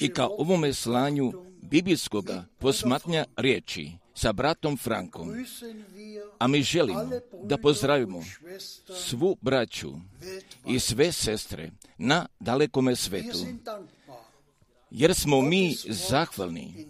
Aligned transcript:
I 0.00 0.08
ka 0.08 0.28
ovome 0.38 0.72
slanju 0.72 1.32
biblijskog 1.62 2.30
posmatnja 2.58 3.24
riječi 3.36 3.90
sa 4.14 4.32
bratom 4.32 4.76
Frankom, 4.76 5.44
a 6.38 6.48
mi 6.48 6.62
želimo 6.62 7.10
da 7.42 7.58
pozdravimo 7.58 8.22
svu 9.08 9.36
braću 9.40 9.92
i 10.66 10.78
sve 10.78 11.12
sestre 11.12 11.70
na 11.98 12.26
dalekome 12.40 12.96
svetu, 12.96 13.38
jer 14.90 15.14
smo 15.14 15.40
mi 15.40 15.76
zahvalni 15.88 16.86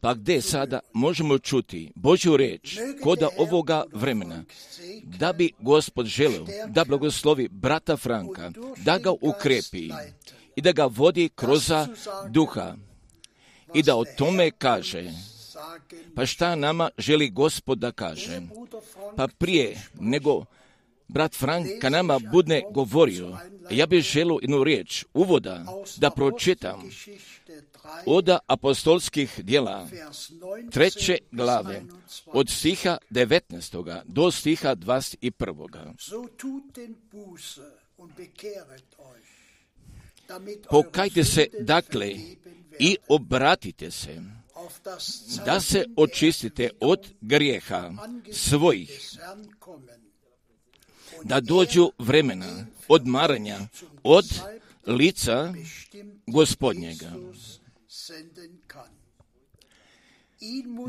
pa 0.00 0.14
gdje 0.14 0.42
sada 0.42 0.80
možemo 0.92 1.38
čuti 1.38 1.92
Božju 1.94 2.36
reč 2.36 2.78
koda 3.02 3.28
ovoga 3.38 3.84
vremena, 3.92 4.44
da 5.02 5.32
bi 5.32 5.52
Gospod 5.60 6.06
želio 6.06 6.46
da 6.68 6.84
blagoslovi 6.84 7.48
brata 7.48 7.96
Franka, 7.96 8.50
da 8.76 8.98
ga 8.98 9.10
ukrepi 9.10 9.90
i 10.56 10.60
da 10.60 10.72
ga 10.72 10.84
vodi 10.86 11.30
kroz 11.34 11.70
duha 12.30 12.76
i 13.74 13.82
da 13.82 13.96
o 13.96 14.04
tome 14.04 14.50
kaže. 14.50 15.10
Pa 16.14 16.26
šta 16.26 16.54
nama 16.54 16.90
želi 16.98 17.30
Gospod 17.30 17.78
da 17.78 17.92
kaže? 17.92 18.40
Pa 19.16 19.28
prije 19.38 19.80
nego 20.00 20.44
brat 21.08 21.34
Frank 21.34 21.66
ka 21.80 21.90
nama 21.90 22.18
budne 22.18 22.62
govorio, 22.70 23.36
ja 23.70 23.86
bih 23.86 24.04
želio 24.04 24.38
jednu 24.42 24.64
riječ 24.64 25.04
uvoda 25.14 25.64
da 25.96 26.10
pročitam 26.10 26.90
od 28.06 28.28
apostolskih 28.46 29.40
dijela 29.44 29.88
treće 30.70 31.18
glave 31.32 31.82
od 32.26 32.50
stiha 32.50 32.98
19. 33.10 34.02
do 34.04 34.30
stiha 34.30 34.76
21. 34.76 35.94
Pokajte 40.70 41.24
se 41.24 41.46
dakle 41.60 42.14
i 42.78 42.96
obratite 43.08 43.90
se, 43.90 44.22
da 45.44 45.60
se 45.60 45.84
očistite 45.96 46.70
od 46.80 47.08
grijeha 47.20 47.92
svojih, 48.32 49.18
da 51.24 51.40
dođu 51.40 51.90
vremena 51.98 52.66
odmaranja 52.88 53.58
od 54.02 54.24
lica 54.86 55.54
gospodnjega 56.26 57.12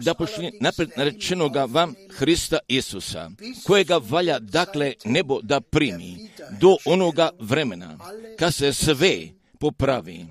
da 0.01 0.13
počinje 0.13 0.51
napred 0.59 0.89
narečenoga 0.97 1.65
vam 1.65 1.95
Hrista 2.09 2.59
Isusa, 2.67 3.31
kojega 3.65 3.97
valja 3.97 4.39
dakle 4.39 4.93
nebo 5.05 5.41
da 5.41 5.61
primi 5.61 6.29
do 6.59 6.77
onoga 6.85 7.29
vremena, 7.39 7.97
kad 8.39 8.53
se 8.53 8.73
sve 8.73 9.27
popravi, 9.59 10.25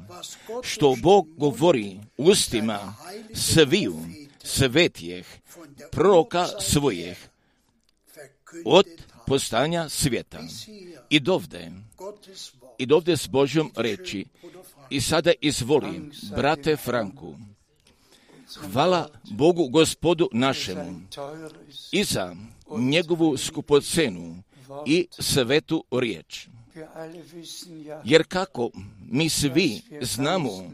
što 0.63 0.97
Bog 1.03 1.29
govori 1.37 2.01
ustima 2.17 2.95
sviju 3.35 3.97
svetijeh, 4.45 5.27
proroka 5.91 6.47
svojih, 6.61 7.29
od 8.65 8.87
postanja 9.27 9.89
svijeta. 9.89 10.41
I 11.11 11.21
dovde, 11.21 11.71
i 12.79 12.87
dovde 12.87 13.17
s 13.17 13.27
Božjom 13.27 13.73
reči, 13.77 14.25
i 14.91 15.01
sada 15.01 15.33
izvoli, 15.41 16.11
brate 16.37 16.77
Franku, 16.77 17.35
hvala 18.73 19.09
Bogu 19.31 19.69
gospodu 19.69 20.29
našemu 20.33 21.01
i 21.93 22.05
za 22.05 22.37
njegovu 22.79 23.37
skupocenu 23.37 24.43
i 24.87 25.07
svetu 25.19 25.85
riječ. 25.91 26.49
Jer 28.05 28.25
kako 28.29 28.71
mi 29.11 29.29
svi 29.29 29.83
znamo, 30.01 30.73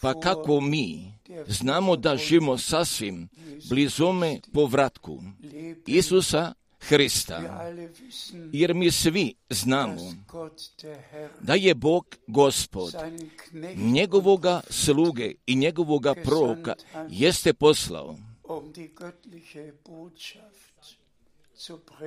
pa 0.00 0.20
kako 0.20 0.60
mi 0.60 1.12
znamo 1.48 1.96
da 1.96 2.16
živimo 2.16 2.58
sasvim 2.58 3.28
blizome 3.68 4.40
povratku 4.52 5.22
Isusa 5.86 6.54
Hrista, 6.80 7.64
jer 8.52 8.74
mi 8.74 8.90
svi 8.90 9.34
znamo 9.50 10.14
da 11.40 11.54
je 11.54 11.74
Bog 11.74 12.16
gospod. 12.26 12.94
Njegovoga 13.76 14.60
sluge 14.70 15.32
i 15.46 15.54
njegovoga 15.54 16.14
proroka 16.14 16.74
jeste 17.08 17.52
poslao. 17.52 18.16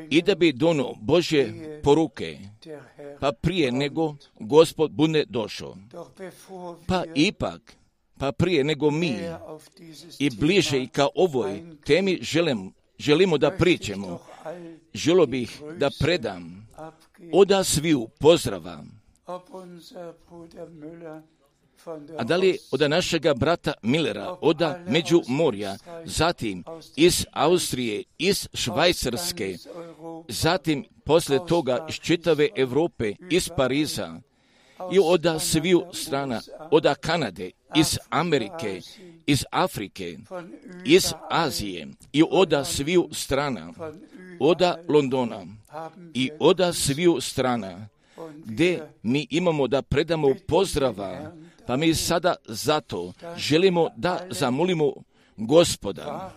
I 0.09 0.21
da 0.21 0.35
bi 0.35 0.51
dono 0.51 0.93
Bože 1.01 1.53
poruke, 1.83 2.39
pa 3.19 3.31
prije 3.31 3.71
nego 3.71 4.15
gospod 4.39 4.91
bude 4.91 5.25
došao. 5.29 5.77
Pa 6.87 7.03
ipak, 7.15 7.75
pa 8.17 8.31
prije 8.31 8.63
nego 8.63 8.91
mi 8.91 9.15
i 10.19 10.29
bliže 10.29 10.83
i 10.83 10.87
ka 10.87 11.07
ovoj 11.15 11.63
temi 11.85 12.19
želim, 12.21 12.73
želimo 13.03 13.37
da 13.37 13.51
pričemo, 13.51 14.19
želo 14.93 15.25
bih 15.25 15.61
da 15.77 15.89
predam 15.99 16.67
oda 17.33 17.63
sviju 17.63 18.07
pozdrava. 18.19 18.83
A 22.17 22.23
da 22.23 22.35
li 22.35 22.57
od 22.71 22.81
našega 22.89 23.33
brata 23.33 23.73
Millera, 23.81 24.35
oda 24.41 24.83
među 24.87 25.21
morja, 25.27 25.77
zatim 26.05 26.63
iz 26.95 27.25
Austrije, 27.31 28.03
iz 28.17 28.47
Švajcarske, 28.53 29.57
zatim 30.27 30.85
posle 31.05 31.39
toga 31.47 31.85
iz 31.89 31.95
čitave 31.95 32.49
Europe, 32.55 33.13
iz 33.29 33.49
Pariza, 33.57 34.19
i 34.91 34.99
oda 35.03 35.39
sviju 35.39 35.83
strana, 35.93 36.41
oda 36.71 36.95
Kanade, 36.95 37.51
iz 37.75 37.97
Amerike, 38.09 38.81
iz 39.25 39.45
Afrike, 39.51 40.17
iz 40.85 41.13
Azije 41.29 41.87
i 42.13 42.23
oda 42.31 42.65
sviju 42.65 43.09
strana, 43.11 43.73
oda 44.39 44.77
Londona 44.87 45.45
i 46.13 46.31
oda 46.39 46.73
sviju 46.73 47.21
strana, 47.21 47.87
gdje 48.45 48.91
mi 49.03 49.27
imamo 49.29 49.67
da 49.67 49.81
predamo 49.81 50.35
pozdrava, 50.47 51.31
pa 51.67 51.77
mi 51.77 51.93
sada 51.95 52.35
zato 52.45 53.13
želimo 53.37 53.89
da 53.97 54.27
zamolimo 54.29 54.93
gospoda 55.37 56.31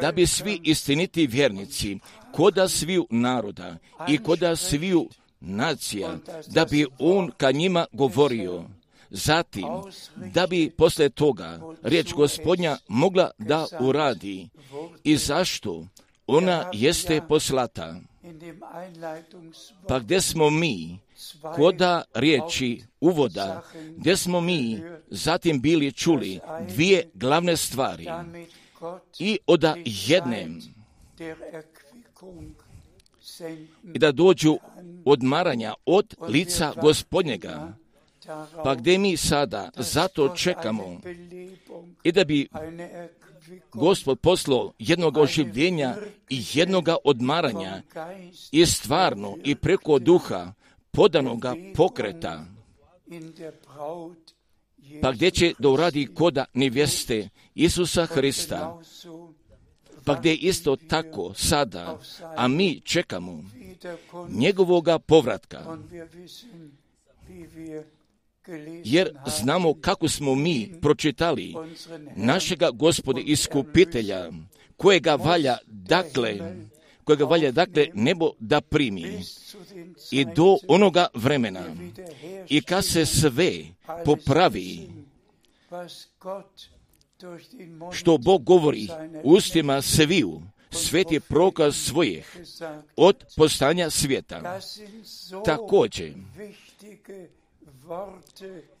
da 0.00 0.12
bi 0.12 0.26
svi 0.26 0.60
istiniti 0.64 1.26
vjernici, 1.26 1.98
koda 2.32 2.68
sviju 2.68 3.06
naroda 3.10 3.76
i 4.08 4.18
koda 4.18 4.56
sviju 4.56 5.08
nacija, 5.40 6.18
da 6.46 6.64
bi 6.64 6.86
on 6.98 7.30
ka 7.36 7.50
njima 7.50 7.86
govorio. 7.92 8.64
Zatim, 9.10 9.66
da 10.16 10.46
bi 10.46 10.70
posle 10.70 11.08
toga 11.08 11.60
riječ 11.82 12.12
gospodnja 12.12 12.78
mogla 12.88 13.30
da 13.38 13.66
uradi. 13.80 14.48
I 15.04 15.16
zašto? 15.16 15.86
Ona 16.26 16.70
jeste 16.72 17.20
poslata. 17.28 18.00
Pa 19.88 19.98
gdje 19.98 20.20
smo 20.20 20.50
mi, 20.50 20.98
koda 21.56 22.02
riječi 22.14 22.82
uvoda, 23.00 23.62
gdje 23.96 24.16
smo 24.16 24.40
mi? 24.40 24.80
zatim 25.10 25.60
bili 25.60 25.92
čuli 25.92 26.40
dvije 26.68 27.10
glavne 27.14 27.56
stvari 27.56 28.08
i 29.18 29.38
od 29.46 29.64
jedne 29.84 30.48
i 33.94 33.98
da 33.98 34.12
dođu 34.12 34.58
odmaranja 35.04 35.74
od 35.86 36.14
lica 36.28 36.72
gospodnjega, 36.82 37.72
pa 38.64 38.74
gdje 38.74 38.98
mi 38.98 39.16
sada 39.16 39.70
zato 39.76 40.34
čekamo? 40.36 41.00
I 42.04 42.12
da 42.12 42.24
bi 42.24 42.48
Gospod 43.72 44.20
poslao 44.20 44.72
jednog 44.78 45.16
oživljenja 45.16 45.96
i 46.28 46.44
jednoga 46.54 46.96
odmaranja 47.04 47.82
i 48.52 48.66
stvarno 48.66 49.36
i 49.44 49.54
preko 49.54 49.98
duha 49.98 50.52
podanoga 50.90 51.54
pokreta, 51.74 52.44
pa 55.02 55.12
gdje 55.12 55.30
će 55.30 55.52
da 55.58 55.68
uradi 55.68 56.08
koda 56.14 56.44
nevjeste 56.54 57.28
Isusa 57.54 58.06
Hrista, 58.06 58.80
pa 60.04 60.14
gdje 60.14 60.34
isto 60.34 60.76
tako 60.76 61.34
sada, 61.34 61.98
a 62.36 62.48
mi 62.48 62.80
čekamo 62.80 63.44
njegovoga 64.28 64.98
povratka, 64.98 65.78
jer 68.84 69.10
znamo 69.26 69.74
kako 69.74 70.08
smo 70.08 70.34
mi 70.34 70.72
pročitali 70.80 71.54
našega 72.16 72.70
gospoda 72.70 73.20
iskupitelja, 73.24 74.30
kojega 74.76 75.14
valja 75.14 75.58
dakle, 75.66 76.38
kojega 77.08 77.24
valja 77.24 77.50
dakle 77.52 77.86
nebo 77.94 78.32
da 78.38 78.60
primi 78.60 79.24
i 80.10 80.24
do 80.24 80.58
onoga 80.68 81.06
vremena 81.14 81.64
i 82.48 82.62
kad 82.62 82.84
se 82.84 83.06
sve 83.06 83.52
popravi 84.04 84.88
što 87.92 88.18
Bog 88.18 88.44
govori 88.44 88.88
ustima 89.22 89.82
sviju 89.82 90.42
sveti 90.70 91.20
prokaz 91.20 91.76
svojih 91.76 92.36
od 92.96 93.24
postanja 93.36 93.90
svijeta. 93.90 94.60
Također, 95.44 96.12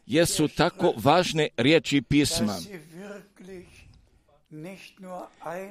jesu 0.06 0.48
tako 0.48 0.92
važne 0.96 1.48
riječi 1.56 2.02
pisma. 2.02 2.58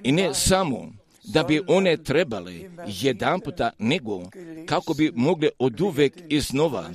I 0.04 0.12
ne 0.12 0.34
samo 0.34 0.92
da 1.28 1.44
bi 1.44 1.62
one 1.68 1.98
trebale 1.98 2.54
jedan 2.88 3.40
puta 3.40 3.72
nego 3.80 4.22
kako 4.66 4.94
bi 4.94 5.12
mogle 5.16 5.50
od 5.60 5.82
uvek 5.82 6.14
iznova 6.30 6.90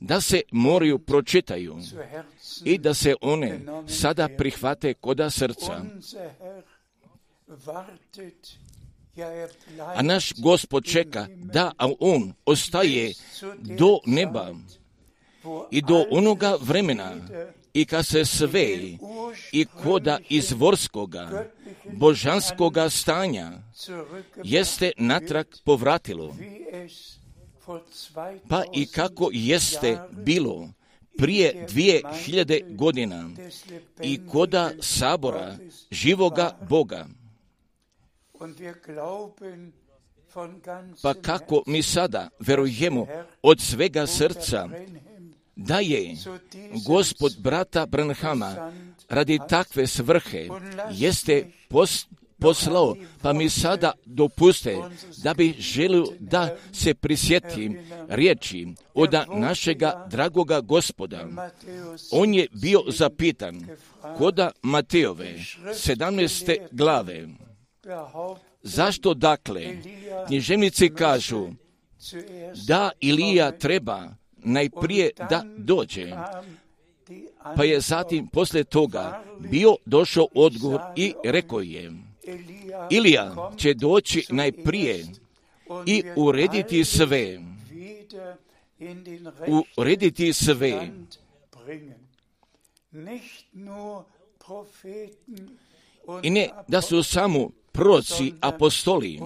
da 0.00 0.20
se 0.20 0.42
moraju 0.52 0.98
pročitaju 0.98 1.76
i 2.64 2.78
da 2.78 2.94
se 2.94 3.14
one 3.20 3.60
sada 3.86 4.28
prihvate 4.36 4.94
koda 4.94 5.30
srca. 5.30 5.82
A 9.94 10.02
naš 10.02 10.32
gospod 10.42 10.84
čeka 10.84 11.26
da 11.36 11.72
a 11.78 11.88
on 12.00 12.32
ostaje 12.46 13.12
do 13.78 13.98
neba 14.06 14.54
i 15.70 15.82
do 15.82 16.04
onoga 16.10 16.56
vremena 16.60 17.14
i 17.80 17.84
kad 17.84 18.06
se 18.06 18.24
sve 18.24 18.66
i 19.52 19.66
koda 19.82 20.18
izvorskoga 20.28 21.44
božanskoga 21.92 22.90
stanja 22.90 23.52
jeste 24.44 24.92
natrag 24.96 25.46
povratilo. 25.64 26.36
Pa 28.48 28.64
i 28.72 28.86
kako 28.86 29.30
jeste 29.32 29.98
bilo 30.12 30.68
prije 31.16 31.66
dvije 31.68 32.02
hiljade 32.24 32.60
godina 32.68 33.30
i 34.02 34.20
koda 34.32 34.70
sabora 34.80 35.56
živoga 35.90 36.58
Boga. 36.68 37.06
Pa 41.02 41.14
kako 41.14 41.62
mi 41.66 41.82
sada 41.82 42.28
verujemo 42.40 43.06
od 43.42 43.60
svega 43.60 44.06
srca 44.06 44.68
da 45.58 45.78
je 45.78 46.16
gospod 46.86 47.32
brata 47.38 47.86
Branhama 47.86 48.72
radi 49.08 49.38
takve 49.48 49.86
svrhe 49.86 50.48
jeste 50.90 51.50
post, 51.68 52.08
poslao, 52.38 52.96
pa 53.22 53.32
mi 53.32 53.50
sada 53.50 53.92
dopuste 54.04 54.76
da 55.22 55.34
bi 55.34 55.54
želio 55.58 56.06
da 56.18 56.56
se 56.72 56.94
prisjetim 56.94 57.78
riječi 58.08 58.66
od 58.94 59.14
našega 59.36 60.06
dragoga 60.10 60.60
gospoda. 60.60 61.26
On 62.10 62.34
je 62.34 62.46
bio 62.52 62.82
zapitan 62.88 63.66
koda 64.18 64.50
Mateove 64.62 65.34
17. 65.64 66.58
glave. 66.70 67.28
Zašto 68.62 69.14
dakle 69.14 69.62
književnici 70.26 70.94
kažu 70.94 71.48
da 72.66 72.90
Ilija 73.00 73.58
treba 73.58 74.08
najprije 74.44 75.10
da 75.30 75.44
dođe, 75.56 76.12
pa 77.56 77.64
je 77.64 77.80
zatim 77.80 78.26
poslije 78.26 78.64
toga 78.64 79.24
bio 79.38 79.76
došao 79.84 80.26
odgovor 80.34 80.80
i 80.96 81.14
rekao 81.24 81.60
je, 81.60 81.92
Ilija 82.90 83.52
će 83.56 83.74
doći 83.74 84.26
najprije 84.30 85.06
i 85.86 86.02
urediti 86.16 86.84
sve, 86.84 87.40
urediti 89.76 90.32
sve. 90.32 90.90
I 96.22 96.30
ne 96.30 96.48
da 96.68 96.80
su 96.80 97.02
samo 97.02 97.50
proci 97.72 98.32
apostoli, 98.40 99.20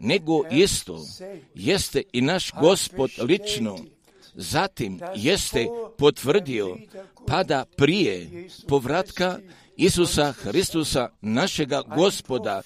nego 0.00 0.42
isto 0.50 1.06
jeste 1.54 2.02
i 2.12 2.20
naš 2.20 2.52
gospod 2.60 3.10
lično 3.18 3.78
zatim 4.38 5.00
jeste 5.14 5.66
potvrdio 5.98 6.76
pada 7.26 7.64
prije 7.76 8.48
povratka 8.68 9.38
Isusa 9.76 10.32
Hristusa, 10.32 11.08
našega 11.20 11.82
gospoda, 11.96 12.62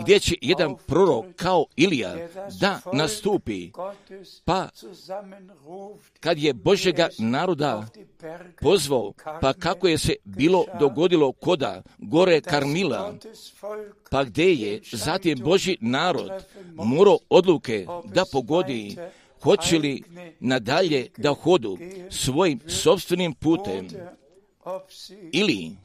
gdje 0.00 0.18
će 0.18 0.34
jedan 0.40 0.74
prorok 0.86 1.26
kao 1.36 1.66
Ilija 1.76 2.16
da 2.60 2.80
nastupi, 2.92 3.70
pa 4.44 4.68
kad 6.20 6.38
je 6.38 6.54
Božega 6.54 7.08
naroda 7.18 7.86
pozvao, 8.60 9.12
pa 9.40 9.52
kako 9.52 9.88
je 9.88 9.98
se 9.98 10.14
bilo 10.24 10.64
dogodilo 10.78 11.32
koda 11.32 11.82
gore 11.98 12.40
Karmila, 12.40 13.14
pa 14.10 14.24
gdje 14.24 14.54
je 14.54 14.80
zatim 14.92 15.38
Boži 15.38 15.76
narod 15.80 16.30
morao 16.74 17.18
odluke 17.28 17.86
da 18.04 18.24
pogodi 18.32 18.96
hoće 19.42 19.78
li 19.78 20.02
nadalje 20.40 21.08
da 21.16 21.34
hodu 21.34 21.78
svojim 22.10 22.60
sobstvenim 22.66 23.34
putem 23.34 23.88
ili, 25.32 25.76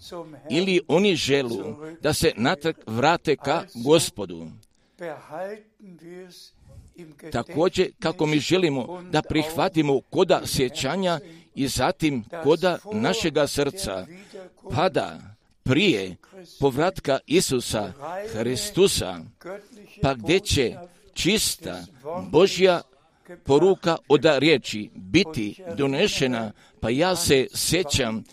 ili 0.49 0.81
oni 0.87 1.15
želu 1.15 1.75
da 2.01 2.13
se 2.13 2.31
natrag 2.37 2.75
vrate 2.87 3.35
ka 3.35 3.63
gospodu. 3.73 4.47
Također 7.31 7.91
kako 7.99 8.25
mi 8.25 8.39
želimo 8.39 9.01
da 9.11 9.21
prihvatimo 9.21 10.01
koda 10.09 10.41
sjećanja 10.45 11.19
i 11.55 11.67
zatim 11.67 12.23
koda 12.43 12.77
našega 12.93 13.47
srca, 13.47 14.07
pada 14.75 15.35
prije 15.63 16.15
povratka 16.59 17.19
Isusa 17.27 17.93
Hristusa, 18.33 19.19
pa 20.01 20.13
gdje 20.13 20.39
će 20.39 20.75
čista 21.13 21.85
Božja 22.31 22.81
poruka 23.43 23.97
od 24.07 24.25
riječi 24.25 24.89
biti 24.95 25.63
donešena, 25.77 26.51
pa 26.79 26.89
ja 26.89 27.15
se 27.15 27.47
sjećam, 27.53 28.23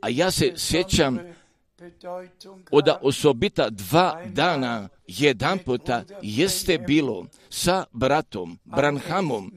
a 0.00 0.08
ja 0.08 0.30
se 0.30 0.52
sjećam 0.56 1.18
od 2.70 2.88
osobita 3.02 3.70
dva 3.70 4.22
dana 4.26 4.88
jedan 5.06 5.58
puta 5.58 6.04
jeste 6.22 6.78
bilo 6.78 7.26
sa 7.50 7.84
bratom 7.92 8.58
Branhamom, 8.64 9.52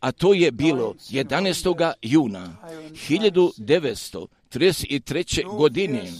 a 0.00 0.12
to 0.12 0.34
je 0.34 0.52
bilo 0.52 0.94
11. 1.10 1.92
juna 2.02 2.56
1933. 2.92 5.56
godine 5.56 6.12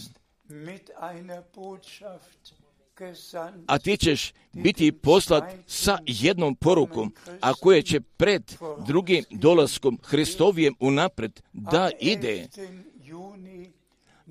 a 3.67 3.79
ti 3.79 3.97
ćeš 3.97 4.33
biti 4.53 4.91
poslat 4.91 5.43
sa 5.67 5.97
jednom 6.05 6.55
porukom, 6.55 7.13
a 7.41 7.53
koje 7.53 7.81
će 7.81 7.99
pred 7.99 8.53
drugim 8.87 9.23
dolaskom 9.31 9.99
Hristovijem 10.03 10.75
unapred 10.79 11.41
da 11.53 11.89
ide. 11.99 12.47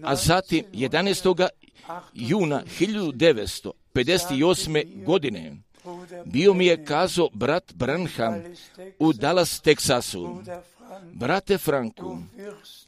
A 0.03 0.17
zatim 0.17 0.65
11. 0.73 1.49
juna 2.15 2.63
1958. 2.81 5.05
godine 5.05 5.57
bio 6.25 6.55
mi 6.55 6.67
je 6.67 6.85
kazao 6.85 7.29
brat 7.33 7.73
Branham 7.75 8.43
u 8.99 9.13
Dallas, 9.13 9.61
Teksasu. 9.61 10.43
Brate 11.13 11.59
Franku, 11.59 12.19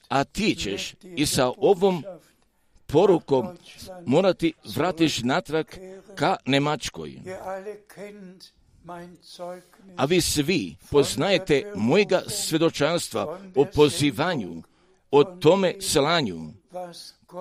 a 0.09 0.25
ti 0.25 0.55
ćeš 0.55 0.95
i 1.17 1.27
sa 1.27 1.53
ovom 1.57 2.05
porukom 2.93 3.49
morati 4.07 4.53
vratiš 4.75 5.23
natrag 5.23 5.67
ka 6.15 6.37
Nemačkoj. 6.47 7.21
A 9.97 10.05
vi 10.05 10.21
svi 10.21 10.77
poznajete 10.91 11.73
mojega 11.77 12.23
svjedočanstva 12.29 13.39
o 13.57 13.65
pozivanju, 13.75 14.63
o 15.11 15.25
tome 15.25 15.75
slanju, 15.81 16.41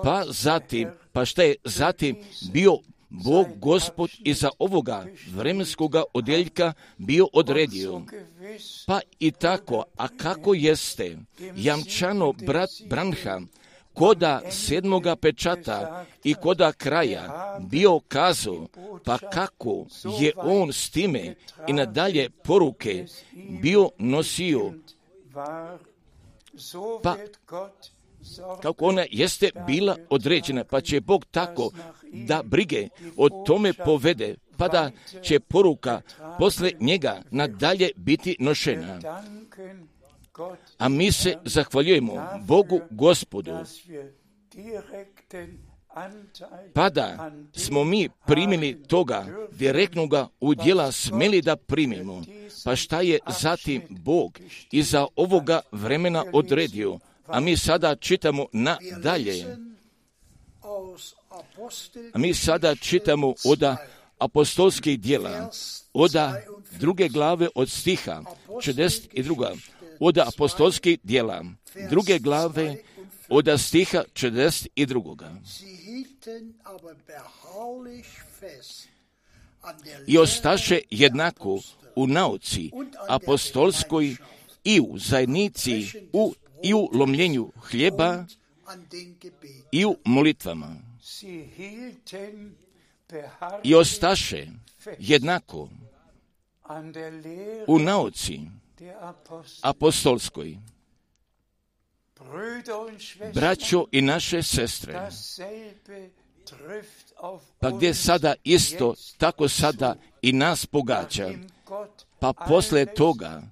pa 0.02 0.24
zatim, 0.28 0.88
pa 1.12 1.24
šta 1.24 1.42
je 1.42 1.54
zatim 1.64 2.16
bio 2.52 2.78
Bog 3.10 3.46
gospod 3.56 4.10
iza 4.24 4.50
ovoga 4.58 5.06
vremenskoga 5.34 6.02
odjeljka 6.14 6.72
bio 6.98 7.26
odredio. 7.32 8.02
Pa 8.86 9.00
i 9.18 9.30
tako, 9.30 9.84
a 9.96 10.08
kako 10.08 10.54
jeste, 10.54 11.18
jamčano 11.56 12.32
brat 12.32 12.70
Branham 12.88 13.48
koda 14.00 14.40
sedmoga 14.50 15.16
pečata 15.16 16.04
i 16.24 16.34
koda 16.34 16.72
kraja 16.72 17.56
bio 17.60 18.00
kazao, 18.08 18.66
pa 19.04 19.18
kako 19.18 19.86
je 20.20 20.32
on 20.36 20.72
s 20.72 20.90
time 20.90 21.34
i 21.68 21.72
nadalje 21.72 22.30
poruke 22.30 23.06
bio 23.62 23.90
nosio, 23.98 24.72
pa 27.02 27.16
kako 28.62 28.84
ona 28.84 29.04
jeste 29.10 29.50
bila 29.66 29.96
određena, 30.10 30.64
pa 30.64 30.80
će 30.80 31.00
Bog 31.00 31.24
tako 31.30 31.70
da 32.12 32.42
brige 32.44 32.88
o 33.16 33.28
tome 33.46 33.72
povede, 33.72 34.34
pa 34.56 34.68
da 34.68 34.90
će 35.22 35.40
poruka 35.40 36.00
posle 36.38 36.72
njega 36.80 37.22
nadalje 37.30 37.90
biti 37.96 38.36
nošena. 38.38 39.00
A 40.78 40.88
mi 40.88 41.12
se 41.12 41.36
zahvaljujemo 41.44 42.28
Bogu 42.46 42.80
gospodu 42.90 43.52
pa 46.74 46.90
da 46.90 47.30
smo 47.52 47.84
mi 47.84 48.08
primili 48.26 48.82
toga 48.82 49.26
direktnoga 49.52 50.28
udjela 50.40 50.92
smeli 50.92 51.42
da 51.42 51.56
primimo. 51.56 52.22
Pa 52.64 52.76
šta 52.76 53.00
je 53.00 53.18
zatim 53.40 53.82
Bog 53.88 54.38
iza 54.70 55.06
ovoga 55.16 55.60
vremena 55.72 56.24
odredio, 56.32 56.98
a 57.26 57.40
mi 57.40 57.56
sada 57.56 57.96
čitamo 57.96 58.46
nadalje. 58.52 59.56
A 62.12 62.18
mi 62.18 62.34
sada 62.34 62.74
čitamo 62.74 63.34
oda 63.44 63.76
apostolskih 64.18 65.00
dijela, 65.00 65.50
oda 65.92 66.42
druge 66.78 67.08
glave 67.08 67.48
od 67.54 67.70
stiha, 67.70 68.22
42. 68.48 69.56
Oda 70.00 70.28
apostolskih 70.34 70.98
dijela, 71.02 71.44
druge 71.90 72.18
glave 72.18 72.76
od 73.28 73.48
stiha 73.58 74.02
42. 74.12 75.26
I 80.06 80.18
ostaše 80.18 80.80
jednako 80.90 81.60
u 81.96 82.06
nauci 82.06 82.70
apostolskoj 83.08 84.16
i 84.64 84.80
u 84.80 84.98
zajednici 84.98 85.86
u, 86.12 86.34
i 86.62 86.74
u 86.74 86.88
lomljenju 86.92 87.52
hljeba 87.70 88.24
i 89.72 89.84
u 89.84 89.96
molitvama. 90.04 90.76
I 93.62 93.74
ostaše 93.74 94.46
jednako 94.98 95.68
u 97.66 97.78
nauci 97.78 98.40
apostolskoj. 99.62 100.58
Braćo 103.34 103.84
i 103.92 104.02
naše 104.02 104.42
sestre, 104.42 105.08
pa 107.60 107.70
gdje 107.70 107.94
sada 107.94 108.34
isto, 108.44 108.94
tako 109.18 109.48
sada 109.48 109.94
i 110.22 110.32
nas 110.32 110.66
pogađa, 110.66 111.28
pa 112.18 112.32
posle 112.48 112.86
toga, 112.86 113.42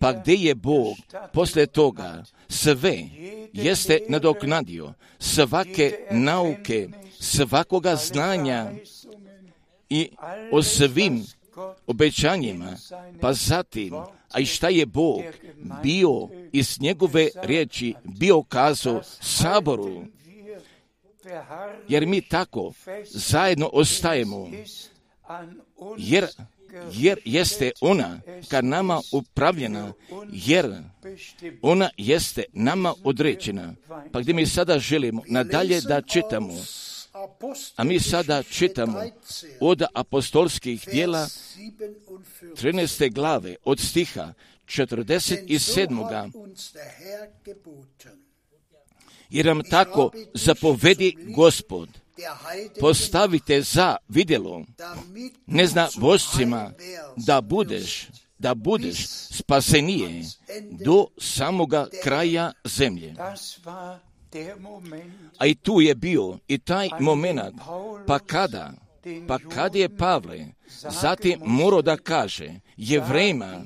pa 0.00 0.12
gdje 0.12 0.34
je 0.34 0.54
Bog 0.54 0.96
posle 1.32 1.66
toga? 1.66 2.24
Sve 2.48 2.98
jeste 3.52 3.98
nadoknadio, 4.08 4.92
svake 5.18 6.06
nauke, 6.10 6.88
svakoga 7.20 7.96
znanja 7.96 8.72
i 9.88 10.10
o 10.52 10.62
svim 10.62 11.26
obećanjima, 11.86 12.76
pa 13.20 13.32
zatim, 13.32 13.94
a 14.34 14.40
i 14.40 14.46
šta 14.46 14.68
je 14.68 14.86
Bog 14.86 15.22
bio 15.82 16.28
iz 16.52 16.80
njegove 16.80 17.28
riječi 17.42 17.94
bio 18.04 18.42
kazao 18.42 19.02
saboru, 19.20 20.04
jer 21.88 22.06
mi 22.06 22.20
tako 22.20 22.72
zajedno 23.10 23.70
ostajemo, 23.72 24.50
jer, 25.98 26.26
jer 26.92 27.18
jeste 27.24 27.70
ona 27.80 28.20
ka 28.48 28.60
nama 28.62 29.00
upravljena, 29.12 29.92
jer 30.32 30.74
ona 31.62 31.90
jeste 31.96 32.44
nama 32.52 32.94
određena. 33.04 33.74
Pa 34.12 34.20
gdje 34.20 34.34
mi 34.34 34.46
sada 34.46 34.78
želimo? 34.78 35.22
Nadalje 35.28 35.80
da 35.80 36.02
čitamo, 36.02 36.54
a 37.76 37.84
mi 37.84 38.00
sada 38.00 38.42
čitamo 38.42 39.02
od 39.60 39.82
apostolskih 39.94 40.88
dijela 40.92 41.26
13. 42.42 43.12
glave 43.12 43.56
od 43.64 43.80
stiha 43.80 44.32
47. 44.66 46.30
Jer 49.30 49.46
nam 49.46 49.62
tako 49.70 50.10
zapovedi 50.34 51.16
gospod, 51.36 51.88
postavite 52.80 53.62
za 53.62 53.96
vidjelo, 54.08 54.64
ne 55.46 55.66
zna 55.66 55.88
božcima 55.96 56.72
da 57.16 57.40
budeš, 57.40 58.08
da 58.38 58.54
budeš 58.54 59.06
spasenije 59.08 60.24
do 60.70 61.06
samoga 61.18 61.86
kraja 62.02 62.52
zemlje. 62.64 63.14
A 65.38 65.46
i 65.46 65.54
tu 65.54 65.80
je 65.80 65.94
bio 65.94 66.38
i 66.48 66.58
taj 66.58 66.88
moment, 67.00 67.54
pa 68.06 68.18
kada, 68.18 68.72
pa 69.28 69.38
kada 69.38 69.78
je 69.78 69.96
Pavle? 69.96 70.46
zatim 70.90 71.40
morao 71.44 71.82
da 71.82 71.96
kaže 71.96 72.50
jevrejma, 72.76 73.64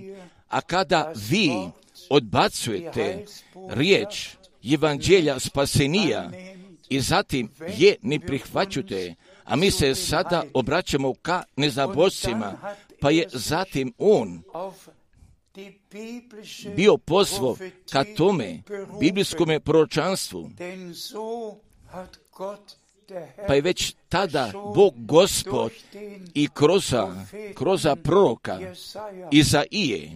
a 0.48 0.60
kada 0.60 1.12
vi 1.30 1.50
odbacujete 2.10 3.24
riječ 3.68 4.28
evanđelja 4.74 5.38
spasenija 5.38 6.30
i 6.88 7.00
zatim 7.00 7.50
je 7.78 7.96
ne 8.02 8.20
prihvaćate, 8.20 9.14
a 9.44 9.56
mi 9.56 9.70
se 9.70 9.94
sada 9.94 10.44
obraćamo 10.54 11.14
ka 11.22 11.42
nezabožcima, 11.56 12.74
pa 13.00 13.10
je 13.10 13.28
zatim 13.32 13.92
on 13.98 14.42
bio 16.76 16.96
pozvo 16.96 17.56
ka 17.92 18.04
tome 18.16 18.62
biblijskome 19.00 19.60
proročanstvu. 19.60 20.50
Pa 23.46 23.54
je 23.54 23.60
već 23.60 23.94
tada 24.08 24.52
Bog 24.74 24.94
Gospod 24.96 25.72
i 26.34 26.48
kroza, 26.54 27.24
kroza 27.54 27.96
proroka 27.96 28.58
Izaije 29.30 30.10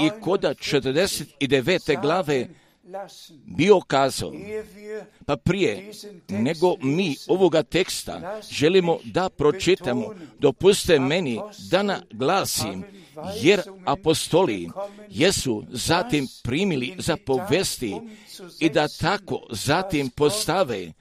i 0.00 0.10
koda 0.20 0.54
49. 0.54 2.00
glave 2.02 2.48
bio 3.44 3.80
kazao, 3.80 4.32
pa 5.26 5.36
prije 5.36 5.92
nego 6.28 6.76
mi 6.82 7.16
ovoga 7.28 7.62
teksta 7.62 8.40
želimo 8.50 8.98
da 9.04 9.28
pročitamo, 9.28 10.14
dopuste 10.38 10.98
meni 10.98 11.40
da 11.70 11.82
naglasim, 11.82 12.84
jer 13.42 13.62
apostoli 13.86 14.68
jesu 15.08 15.64
zatim 15.70 16.28
primili 16.42 16.94
za 16.98 17.16
povesti 17.26 17.94
i 18.60 18.70
da 18.70 18.88
tako 18.88 19.40
zatim 19.50 20.10
postave, 20.10 20.92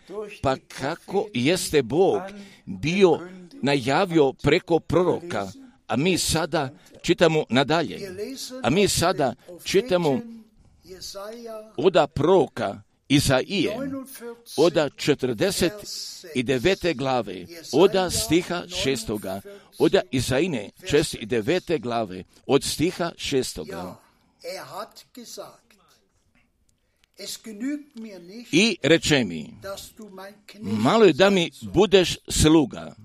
pa 0.42 0.56
kako 0.68 1.28
jeste 1.34 1.82
Bog 1.82 2.22
bio 2.66 3.20
najavio 3.62 4.34
preko 4.34 4.80
proroka, 4.80 5.52
a 5.88 5.96
mi 5.96 6.18
sada 6.18 6.70
čitamo 7.02 7.44
nadalje, 7.50 8.00
a 8.64 8.70
mi 8.70 8.88
sada 8.88 9.36
čitamo 9.64 10.20
oda 11.78 12.08
proroka 12.08 12.82
Izaije, 13.12 13.76
oda 14.58 14.90
49. 14.90 16.96
glave, 16.96 17.46
oda 17.74 18.10
stiha 18.10 18.64
6. 18.68 19.42
Oda 19.80 20.02
Izaine 20.12 20.70
49. 20.82 21.82
glave, 21.82 22.24
od 22.46 22.64
stiha 22.64 23.12
6. 23.18 23.94
I 28.52 28.78
reče 28.84 29.24
mi, 29.24 29.54
malo 30.62 31.06
je 31.06 31.14
da 31.14 31.30
mi 31.30 31.52
budeš 31.62 32.18
sluga, 32.30 32.96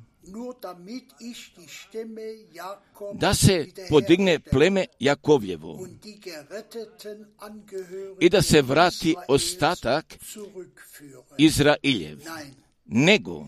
da 3.14 3.35
se 3.35 3.66
podigne 3.88 4.38
pleme 4.38 4.87
Jakovljevo 4.99 5.88
i 8.20 8.29
da 8.29 8.42
se 8.42 8.62
vrati 8.62 9.16
ostatak 9.29 10.14
Izrailjev. 11.38 12.18
Nego, 12.85 13.46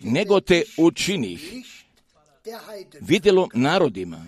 nego 0.00 0.40
te 0.40 0.62
učinih 0.78 1.54
vidjelo 3.00 3.48
narodima, 3.54 4.26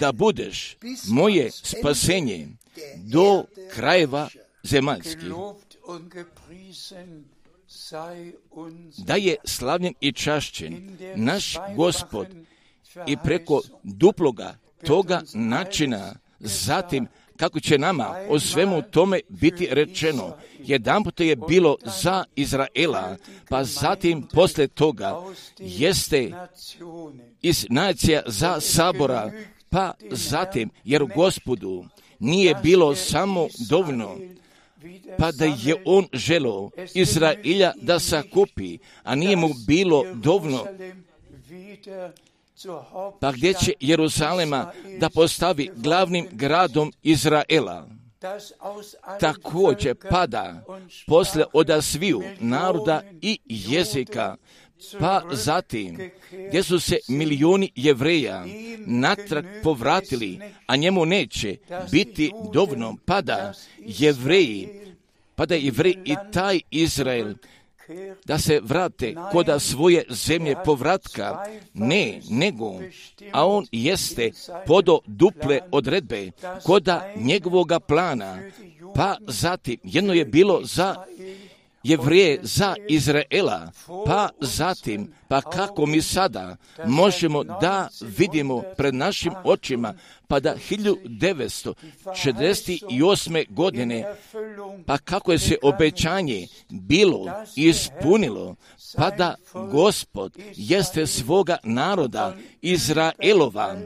da 0.00 0.12
budeš 0.12 0.76
moje 1.08 1.50
spasenje 1.50 2.48
do 2.96 3.44
krajeva 3.74 4.28
zemaljskih 4.62 5.32
da 8.98 9.14
je 9.14 9.36
slavljen 9.44 9.94
i 10.00 10.12
čašćen 10.12 10.98
naš 11.16 11.56
gospod 11.76 12.26
i 13.06 13.16
preko 13.24 13.62
duploga 13.82 14.54
toga 14.86 15.22
načina. 15.34 16.14
Zatim 16.40 17.06
kako 17.36 17.60
će 17.60 17.78
nama 17.78 18.16
o 18.28 18.38
svemu 18.40 18.82
tome 18.82 19.20
biti 19.28 19.68
rečeno. 19.70 20.36
Jedan 20.58 21.02
je 21.18 21.36
bilo 21.36 21.76
za 22.02 22.24
Izraela, 22.36 23.16
pa 23.48 23.64
zatim 23.64 24.22
posle 24.22 24.68
toga 24.68 25.22
jeste 25.58 26.30
iz 27.42 27.66
nacija 27.70 28.22
za 28.26 28.60
sabora, 28.60 29.32
pa 29.70 29.92
zatim, 30.10 30.70
jer 30.84 31.04
gospodu 31.16 31.84
nije 32.18 32.54
bilo 32.62 32.94
samo 32.94 33.48
dovoljno 33.68 34.16
pa 35.18 35.32
da 35.32 35.44
je 35.44 35.82
on 35.84 36.08
želo 36.12 36.70
Izraelja 36.94 37.72
da 37.76 37.98
sakupi, 37.98 38.78
a 39.02 39.14
nije 39.14 39.36
mu 39.36 39.48
bilo 39.66 40.04
dovoljno 40.14 40.64
pa 43.20 43.32
gdje 43.32 43.54
će 43.54 43.72
Jeruzalema 43.80 44.72
da 44.98 45.10
postavi 45.10 45.70
glavnim 45.76 46.28
gradom 46.32 46.92
Izraela. 47.02 47.88
također 49.20 49.96
pada 50.10 50.64
posle 51.06 51.44
oda 51.52 51.82
sviju 51.82 52.22
naroda 52.40 53.02
i 53.22 53.38
jezika, 53.44 54.36
pa 55.00 55.22
zatim 55.30 56.10
gdje 56.48 56.62
su 56.62 56.80
se 56.80 56.98
milijuni 57.08 57.72
jevreja 57.76 58.44
natrag 58.86 59.44
povratili, 59.62 60.40
a 60.66 60.76
njemu 60.76 61.06
neće 61.06 61.56
biti 61.90 62.32
dovoljno, 62.52 62.96
pada 63.06 63.52
jevreji, 63.78 64.68
pada 65.34 65.54
jevreji 65.54 65.98
i 66.04 66.14
taj 66.32 66.60
Izrael 66.70 67.34
da 68.24 68.38
se 68.38 68.60
vrate 68.62 69.14
koda 69.32 69.58
svoje 69.58 70.04
zemlje 70.10 70.56
povratka, 70.64 71.44
ne, 71.74 72.20
nego, 72.30 72.80
a 73.32 73.46
on 73.46 73.66
jeste 73.72 74.30
podo 74.66 74.98
duple 75.06 75.60
odredbe, 75.70 76.30
koda 76.64 77.12
njegovoga 77.16 77.80
plana, 77.80 78.38
pa 78.94 79.16
zatim 79.26 79.76
jedno 79.84 80.12
je 80.12 80.24
bilo 80.24 80.60
za 80.64 80.94
jevrije 81.82 82.40
za 82.42 82.74
Izraela, 82.88 83.70
pa 84.06 84.28
zatim, 84.40 85.12
pa 85.28 85.40
kako 85.40 85.86
mi 85.86 86.02
sada 86.02 86.56
možemo 86.86 87.44
da 87.44 87.88
vidimo 88.00 88.62
pred 88.76 88.94
našim 88.94 89.32
očima, 89.44 89.94
pa 90.28 90.40
da 90.40 90.56
1968. 90.70 93.50
godine, 93.50 94.14
pa 94.86 94.98
kako 94.98 95.32
je 95.32 95.38
se 95.38 95.56
obećanje 95.62 96.46
bilo 96.68 97.32
ispunilo, 97.56 98.56
pa 98.96 99.10
da 99.10 99.34
gospod 99.72 100.36
jeste 100.56 101.06
svoga 101.06 101.56
naroda 101.62 102.36
Izraelova, 102.60 103.76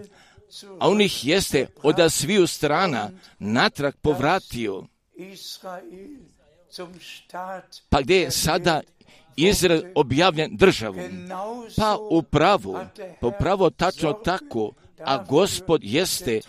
a 0.79 0.89
on 0.89 1.01
ih 1.01 1.27
jeste 1.27 1.67
od 1.83 2.13
sviju 2.13 2.47
strana 2.47 3.11
natrag 3.39 3.95
povratio 4.03 4.85
pa 7.91 8.01
gdje 8.03 8.17
je 8.17 8.31
sada 8.31 8.81
Izrael 9.37 9.83
objavljen 9.95 10.57
državu? 10.57 11.01
Pa 11.77 11.97
upravo, 12.11 12.85
popravo 13.21 13.71
tačno 13.71 14.13
tako, 14.13 14.73
a 15.05 15.25
gospod 15.25 15.81
jeste 15.85 16.41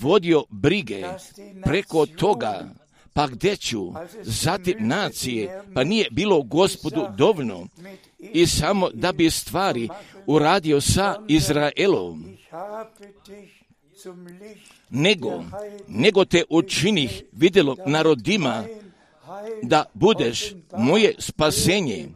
vodio 0.00 0.44
brige 0.50 1.04
preko 1.64 2.06
toga, 2.06 2.68
pa 3.12 3.26
gdje 3.26 3.56
ću, 3.56 3.92
zatim 4.22 4.76
nacije, 4.78 5.62
pa 5.74 5.84
nije 5.84 6.08
bilo 6.10 6.42
gospodu 6.42 7.06
dovoljno 7.16 7.66
i 8.18 8.46
samo 8.46 8.90
da 8.94 9.12
bi 9.12 9.30
stvari 9.30 9.88
uradio 10.26 10.80
sa 10.80 11.16
Izraelom, 11.28 12.36
nego, 14.90 15.44
nego 15.88 16.24
te 16.24 16.44
učinih 16.50 17.22
vidjelo 17.32 17.76
narodima 17.86 18.64
da 19.62 19.84
budeš 19.94 20.52
moje 20.78 21.14
spasenje 21.18 22.08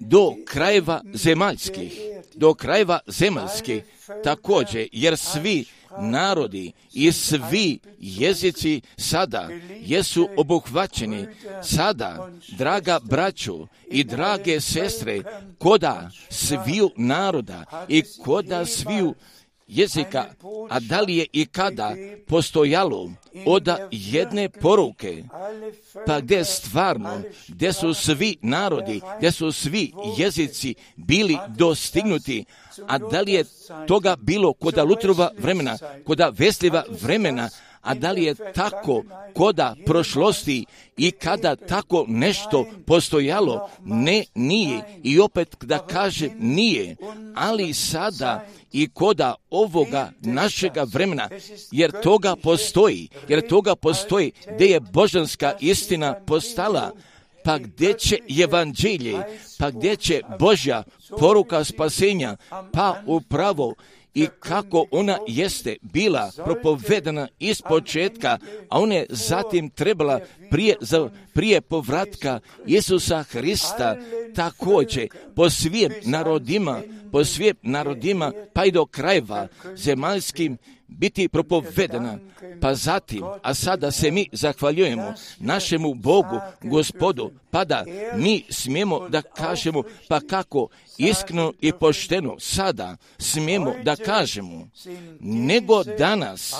do 0.00 0.34
krajeva 0.44 1.02
zemaljskih, 1.14 2.00
do 2.34 2.54
krajeva 2.54 2.98
zemaljskih 3.06 3.82
također, 4.24 4.88
jer 4.92 5.16
svi 5.16 5.64
narodi 5.98 6.72
i 6.92 7.12
svi 7.12 7.78
jezici 7.98 8.80
sada 8.96 9.48
jesu 9.80 10.28
obuhvaćeni. 10.36 11.26
Sada, 11.62 12.30
draga 12.58 13.00
braću 13.02 13.66
i 13.90 14.04
drage 14.04 14.60
sestre, 14.60 15.22
koda 15.58 16.10
sviju 16.30 16.90
naroda 16.96 17.64
i 17.88 18.02
koda 18.24 18.66
sviju 18.66 19.14
jezika, 19.66 20.24
a 20.70 20.80
da 20.80 21.00
li 21.00 21.16
je 21.16 21.26
i 21.32 21.46
kada 21.46 21.94
postojalo 22.26 23.10
od 23.46 23.68
jedne 23.90 24.48
poruke, 24.48 25.24
pa 26.06 26.20
gdje 26.20 26.44
stvarno, 26.44 27.22
gdje 27.48 27.72
su 27.72 27.94
svi 27.94 28.36
narodi, 28.42 29.00
gdje 29.18 29.32
su 29.32 29.52
svi 29.52 29.92
jezici 30.18 30.74
bili 30.96 31.38
dostignuti, 31.48 32.44
a 32.86 32.98
da 32.98 33.20
li 33.20 33.32
je 33.32 33.44
toga 33.88 34.16
bilo 34.16 34.52
koda 34.52 34.82
Lutrova 34.82 35.30
vremena, 35.38 35.78
koda 36.04 36.28
Vesliva 36.28 36.84
vremena, 37.02 37.50
a 37.84 37.94
da 37.94 38.12
li 38.12 38.24
je 38.24 38.34
tako 38.34 39.02
koda 39.34 39.76
prošlosti 39.86 40.64
i 40.96 41.10
kada 41.10 41.56
tako 41.56 42.04
nešto 42.08 42.66
postojalo? 42.86 43.70
Ne, 43.84 44.24
nije. 44.34 44.82
I 45.02 45.20
opet 45.20 45.56
da 45.60 45.86
kaže 45.86 46.28
nije, 46.38 46.96
ali 47.34 47.74
sada 47.74 48.46
i 48.72 48.88
koda 48.88 49.34
ovoga 49.50 50.12
našega 50.20 50.84
vremena, 50.92 51.28
jer 51.70 52.00
toga 52.02 52.36
postoji, 52.36 53.08
jer 53.28 53.48
toga 53.48 53.76
postoji 53.76 54.32
gdje 54.54 54.66
je 54.66 54.80
božanska 54.80 55.52
istina 55.60 56.14
postala, 56.26 56.92
pa 57.44 57.58
gdje 57.58 57.92
će 57.98 58.18
evanđelje, 58.42 59.16
pa 59.58 59.70
gdje 59.70 59.96
će 59.96 60.20
Božja 60.38 60.82
poruka 61.18 61.64
spasenja, 61.64 62.36
pa 62.72 63.02
upravo 63.06 63.74
i 64.14 64.26
kako 64.40 64.86
ona 64.90 65.18
jeste 65.28 65.76
bila 65.82 66.30
propovedana 66.44 67.28
iz 67.38 67.62
početka, 67.62 68.38
a 68.68 68.80
ona 68.80 68.94
je 68.94 69.06
zatim 69.08 69.70
trebala 69.70 70.20
prije, 70.50 70.76
za, 70.80 71.10
prije 71.32 71.60
povratka 71.60 72.40
Isusa 72.66 73.22
Hrista 73.22 73.96
također 74.34 75.08
po 75.36 75.50
svim 75.50 75.92
narodima, 76.04 76.80
po 77.12 77.24
svim 77.24 77.56
narodima 77.62 78.32
pa 78.52 78.64
i 78.64 78.70
do 78.70 78.86
krajeva 78.86 79.48
zemaljskim 79.76 80.58
biti 80.98 81.28
propovedena. 81.28 82.18
Pa 82.60 82.74
zatim, 82.74 83.22
a 83.42 83.54
sada 83.54 83.90
se 83.90 84.10
mi 84.10 84.28
zahvaljujemo 84.32 85.14
našemu 85.38 85.94
Bogu, 85.94 86.40
gospodu, 86.62 87.30
pa 87.50 87.64
da 87.64 87.84
mi 88.16 88.44
smijemo 88.50 89.08
da 89.08 89.22
kažemo, 89.22 89.82
pa 90.08 90.20
kako 90.20 90.68
iskreno 90.98 91.52
i 91.60 91.72
pošteno 91.72 92.36
sada 92.38 92.96
smijemo 93.18 93.74
da 93.82 93.96
kažemo, 93.96 94.68
nego 95.20 95.84
danas, 95.84 96.54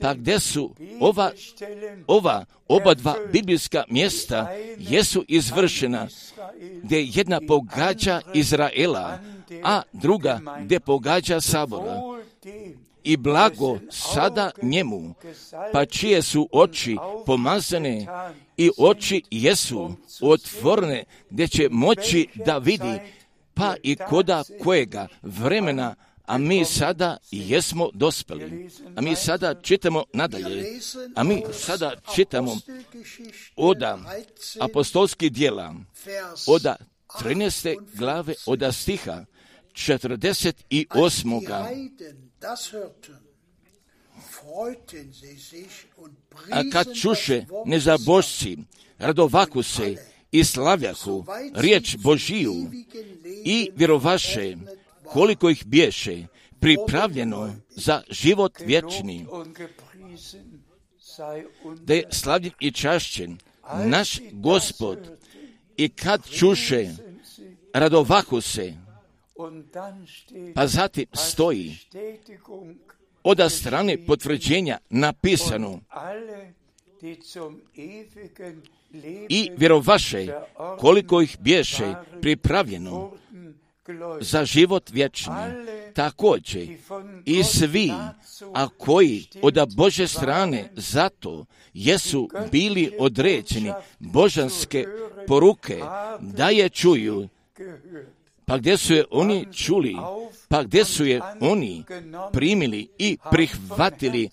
pa 0.00 0.14
gdje 0.14 0.40
su 0.40 0.74
ova, 1.00 1.30
ova 2.06 2.44
oba 2.68 2.94
dva 2.94 3.16
biblijska 3.32 3.84
mjesta? 3.90 4.50
Jesu 4.78 5.24
izvršena, 5.28 6.08
gdje 6.82 7.08
jedna 7.14 7.40
pogađa 7.48 8.20
Izraela, 8.34 9.18
a 9.64 9.82
druga 9.92 10.40
gdje 10.64 10.80
pogađa 10.80 11.40
Sabora 11.40 12.00
i 13.06 13.16
blago 13.16 13.78
sada 13.90 14.50
njemu, 14.62 15.14
pa 15.72 15.86
čije 15.86 16.22
su 16.22 16.48
oči 16.52 16.96
pomazane 17.26 18.06
i 18.56 18.70
oči 18.78 19.22
jesu 19.30 19.90
otvorene, 20.20 21.04
gdje 21.30 21.48
će 21.48 21.68
moći 21.70 22.28
da 22.34 22.58
vidi, 22.58 22.98
pa 23.54 23.74
i 23.82 23.96
koda 23.96 24.44
kojega 24.62 25.08
vremena 25.22 25.94
a 26.26 26.38
mi 26.38 26.64
sada 26.64 27.16
jesmo 27.30 27.90
dospeli. 27.94 28.68
A 28.96 29.00
mi 29.00 29.16
sada 29.16 29.54
čitamo 29.62 30.04
nadalje. 30.12 30.64
A 31.14 31.22
mi 31.22 31.42
sada 31.52 31.92
čitamo 32.14 32.58
oda 33.56 33.98
apostolskih 34.60 35.32
dijela, 35.32 35.74
oda 36.46 36.76
13. 37.20 37.76
glave, 37.94 38.34
oda 38.46 38.72
stiha 38.72 39.24
48 39.72 42.25
a 46.50 46.62
kad 46.72 46.86
čuše 46.94 47.44
nezabožci, 47.66 48.58
radovaku 48.98 49.62
se 49.62 49.96
i 50.32 50.44
slavljaku 50.44 51.24
riječ 51.54 51.96
Božiju 51.96 52.70
i 53.44 53.70
vjerovaše 53.74 54.56
koliko 55.04 55.50
ih 55.50 55.66
bješe 55.66 56.26
pripravljeno 56.60 57.54
za 57.70 58.02
život 58.10 58.52
vječni, 58.60 59.26
da 61.80 61.94
je 61.94 62.04
slavljen 62.10 62.52
i 62.60 62.72
čašćen 62.72 63.38
naš 63.84 64.18
gospod. 64.32 64.98
I 65.76 65.88
kad 65.88 66.28
čuše 66.30 66.90
radovaku 67.72 68.40
se 68.40 68.74
pa 70.54 70.66
zatim 70.66 71.06
stoji 71.12 71.76
od 73.22 73.40
strane 73.52 74.06
potvrđenja 74.06 74.78
napisano 74.90 75.80
i 79.28 79.50
vjerovaše 79.56 80.26
koliko 80.78 81.20
ih 81.22 81.36
bješe 81.40 81.94
pripravljeno 82.20 83.12
za 84.20 84.44
život 84.44 84.90
vječni. 84.90 85.34
Također 85.94 86.68
i 87.24 87.42
svi, 87.42 87.92
a 88.54 88.68
koji 88.68 89.26
od 89.42 89.74
Bože 89.76 90.08
strane 90.08 90.70
zato 90.76 91.44
jesu 91.74 92.28
bili 92.52 92.92
određeni 92.98 93.72
božanske 93.98 94.86
poruke 95.26 95.80
da 96.20 96.50
je 96.50 96.68
čuju 96.68 97.28
pa 98.46 98.58
gdje 98.58 98.76
su 98.76 98.94
je 98.94 99.04
oni 99.10 99.46
čuli, 99.52 99.96
pa 100.48 100.62
gdje 100.62 100.84
su 100.84 101.04
je 101.04 101.20
oni 101.40 101.84
primili 102.32 102.88
i 102.98 103.18
prihvatili, 103.30 104.28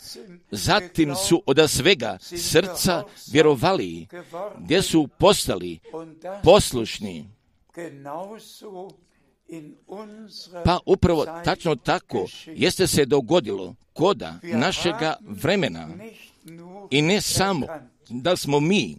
zatim 0.52 1.16
su 1.16 1.44
od 1.46 1.70
svega 1.70 2.18
srca 2.22 3.04
vjerovali, 3.32 4.08
gdje 4.58 4.82
su 4.82 5.08
postali? 5.20 5.80
poslušni. 6.44 7.30
Pa 10.66 10.80
upravo 10.86 11.26
tačno 11.44 11.76
tako 11.76 12.28
jeste 12.46 12.88
se 12.88 13.06
dogodilo 13.06 13.76
koda 13.94 14.40
našega 14.44 15.16
vremena. 15.22 15.90
i 16.92 17.02
ne 17.02 17.22
samo 17.22 17.68
da 18.10 18.36
smo 18.36 18.60
mi 18.60 18.98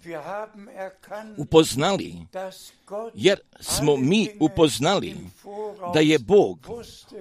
upoznali, 1.37 2.14
jer 3.14 3.40
smo 3.61 3.97
mi 3.97 4.29
upoznali 4.40 5.17
da 5.95 6.01
je 6.01 6.19
Bog 6.19 6.69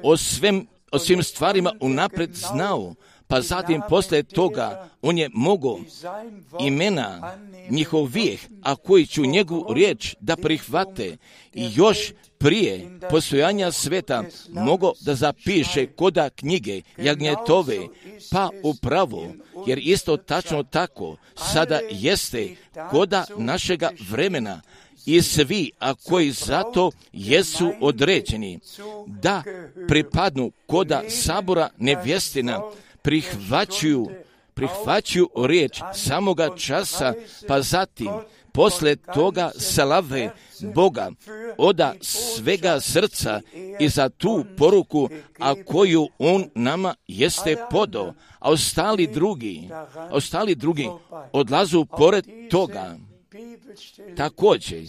o, 0.04 0.18
svem, 0.18 0.68
o 0.92 1.00
svim 1.00 1.24
stvarima 1.24 1.74
unapred 1.82 2.36
znao, 2.36 2.96
pa 3.28 3.42
zatim 3.42 3.82
posle 3.90 4.24
toga 4.24 4.90
on 5.02 5.18
je 5.18 5.30
mogao 5.34 5.80
imena 6.60 7.38
njihovih, 7.70 8.48
a 8.62 8.76
koji 8.76 9.06
ću 9.06 9.26
njegovu 9.26 9.74
riječ 9.74 10.16
da 10.20 10.36
prihvate. 10.36 11.18
I 11.54 11.70
još 11.76 12.14
prije 12.38 13.00
postojanja 13.10 13.72
sveta 13.72 14.24
mogo 14.50 14.92
da 15.02 15.16
zapiše 15.16 15.86
koda 15.86 16.30
knjige 16.30 16.82
jagnjetove, 16.98 17.78
pa 18.32 18.50
upravo, 18.64 19.28
jer 19.68 19.80
isto 19.82 20.18
tačno 20.18 20.64
tako 20.64 21.18
sada 21.36 21.80
jeste 21.92 22.56
koda 22.92 23.26
našega 23.38 23.92
vremena. 24.10 24.62
I 25.06 25.22
svi, 25.22 25.72
a 25.80 25.94
koji 25.96 26.32
zato 26.32 26.92
jesu 27.14 27.72
određeni, 27.82 28.60
da 29.08 29.44
pripadnu 29.88 30.52
koda 30.68 31.04
sabora 31.10 31.70
nevjestina, 31.78 32.62
prihvaćuju, 33.04 34.08
prihvaćuju 34.54 35.30
riječ 35.46 35.82
samoga 35.94 36.50
časa, 36.58 37.14
pa 37.48 37.62
zatim 37.62 38.12
posle 38.52 38.96
toga 38.96 39.52
slave 39.58 40.32
Boga 40.76 41.12
oda 41.58 41.94
svega 42.02 42.80
srca 42.80 43.42
i 43.80 43.90
za 43.90 44.10
tu 44.10 44.46
poruku, 44.58 45.10
a 45.40 45.54
koju 45.66 46.08
On 46.18 46.50
nama 46.56 46.96
jeste 47.08 47.56
podo, 47.72 48.14
a 48.40 48.52
ostali 48.52 49.08
drugi, 49.08 49.70
ostali 50.12 50.56
drugi 50.56 50.90
odlazu 51.32 51.86
pored 51.86 52.26
toga. 52.50 52.96
Također, 54.18 54.84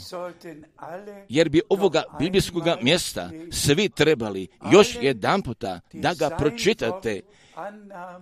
jer 1.28 1.48
bi 1.48 1.60
ovoga 1.68 2.02
biblijskog 2.18 2.64
mjesta 2.82 3.30
svi 3.52 3.88
trebali 3.88 4.48
još 4.72 4.96
jedan 5.00 5.42
puta 5.42 5.80
da 5.92 6.14
ga 6.14 6.30
pročitate 6.30 7.20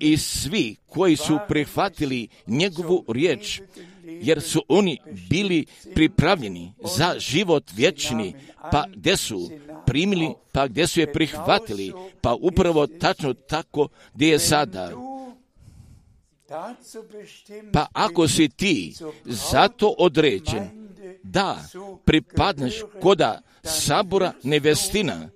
i 0.00 0.16
svi 0.16 0.76
koji 0.86 1.16
su 1.16 1.38
prihvatili 1.48 2.28
njegovu 2.46 3.04
riječ, 3.08 3.60
jer 4.04 4.40
su 4.40 4.62
oni 4.68 4.98
bili 5.30 5.66
pripravljeni 5.94 6.72
za 6.84 7.14
život 7.18 7.64
vječni, 7.72 8.34
pa 8.70 8.84
gdje 8.96 9.16
su 9.16 9.50
primili, 9.86 10.34
pa 10.52 10.66
gdje 10.66 10.86
su 10.86 11.00
je 11.00 11.12
prihvatili, 11.12 11.92
pa 12.20 12.34
upravo 12.34 12.86
tačno 12.86 13.34
tako 13.34 13.88
gdje 14.14 14.28
je 14.28 14.38
sada. 14.38 14.92
Pa 17.72 17.86
ako 17.92 18.28
si 18.28 18.48
ti 18.48 18.94
zato 19.24 19.94
određen 19.98 20.82
da 21.22 21.64
pripadneš 22.04 22.74
koda 23.02 23.40
sabora 23.62 24.32
nevestina, 24.42 25.28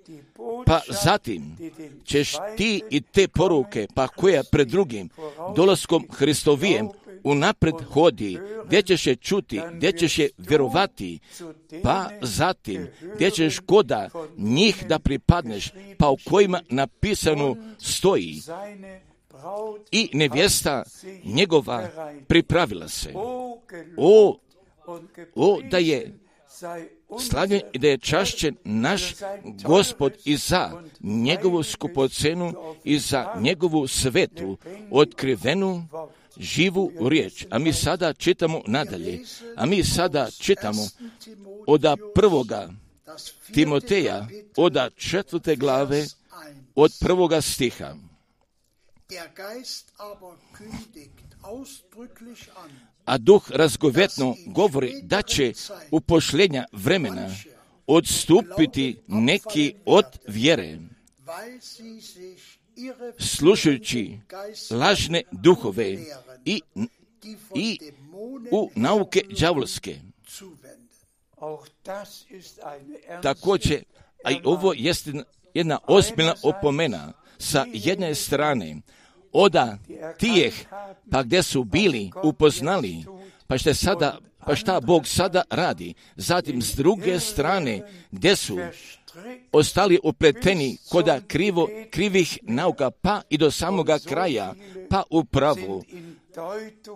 pa 0.67 0.81
zatim 0.89 1.57
ćeš 2.05 2.33
ti 2.57 2.83
i 2.91 3.01
te 3.01 3.29
poruke, 3.29 3.87
pa 3.95 4.09
koja 4.09 4.43
pred 4.53 4.69
drugim 4.69 5.09
dolaskom 5.57 6.07
Hristovijem 6.13 6.89
unapred 7.25 7.75
hodi, 7.93 8.39
gdje 8.67 8.83
ćeš 8.83 9.07
je 9.07 9.17
čuti, 9.17 9.61
gdje 9.73 9.93
ćeš 9.93 10.19
je 10.19 10.31
vjerovati, 10.39 11.19
pa 11.83 12.11
zatim 12.23 12.89
gdje 13.15 13.31
ćeš 13.31 13.59
koda 13.59 14.09
njih 14.37 14.85
da 14.89 14.99
pripadneš, 14.99 15.73
pa 15.99 16.11
u 16.11 16.17
kojima 16.25 16.61
napisano 16.69 17.57
stoji 17.79 18.41
i 19.91 20.11
nevjesta 20.13 20.83
njegova 21.25 21.89
pripravila 22.29 22.89
se. 22.89 23.13
O, 23.97 24.39
o 25.35 25.61
da 25.71 25.79
je 25.79 26.19
slavljen 27.21 27.61
i 27.73 27.79
da 27.79 27.89
je 27.89 27.99
čašćen 27.99 28.57
naš 28.65 29.15
gospod 29.65 30.13
i 30.25 30.37
za 30.37 30.83
njegovu 31.01 31.63
skupocenu 31.63 32.53
i 32.85 32.99
za 32.99 33.35
njegovu 33.41 33.87
svetu 33.87 34.59
otkrivenu 34.91 35.89
živu 36.39 36.93
riječ. 37.09 37.47
A 37.51 37.59
mi 37.59 37.73
sada 37.73 38.13
čitamo 38.13 38.63
nadalje. 38.67 39.21
A 39.57 39.67
mi 39.67 39.85
sada 39.85 40.29
čitamo 40.41 40.83
od 41.67 41.85
prvoga 42.15 42.69
Timoteja, 43.55 44.27
od 44.57 44.77
četvrte 44.97 45.57
glave, 45.57 46.07
od 46.75 46.93
prvoga 47.01 47.41
stiha. 47.41 47.95
A 53.07 53.19
duh 53.19 53.51
razgovetno 53.51 54.37
govori 54.47 55.03
da 55.03 55.23
će 55.23 55.53
u 55.91 56.01
pošljenja 56.01 56.65
vremena 56.73 57.31
odstupiti 57.87 58.97
neki 59.07 59.75
od 59.85 60.05
vjere, 60.29 60.79
slušajući 63.19 64.19
lažne 64.71 65.23
duhove 65.33 65.97
i, 66.45 66.61
i 67.55 67.79
u 68.51 68.71
nauke 68.75 69.23
đavolske. 69.41 69.97
Također, 73.23 73.85
a 74.25 74.31
i 74.31 74.41
ovo 74.45 74.75
jeste 74.77 75.13
jedna 75.55 75.79
ozbiljna 75.87 76.35
opomena 76.43 77.13
sa 77.39 77.67
jedne 77.73 78.15
strane, 78.15 78.77
oda 79.33 79.79
tijeh, 80.19 80.55
pa 81.11 81.23
gdje 81.23 81.43
su 81.43 81.65
bili 81.65 82.11
upoznali, 82.23 83.05
pa 83.47 83.59
što 83.59 83.75
sada, 83.75 84.19
pa 84.47 84.57
šta 84.57 84.81
Bog 84.81 85.07
sada 85.07 85.43
radi. 85.51 85.95
Zatim 86.17 86.63
s 86.63 86.75
druge 86.75 87.21
strane, 87.21 87.83
gdje 88.11 88.37
su 88.37 88.59
ostali 89.53 89.99
upleteni 90.03 90.77
koda 90.89 91.21
krivo, 91.27 91.69
krivih 91.91 92.39
nauka, 92.43 92.91
pa 92.91 93.23
i 93.31 93.39
do 93.39 93.51
samoga 93.51 93.99
kraja, 93.99 94.55
pa 94.91 95.03
upravo, 95.11 95.83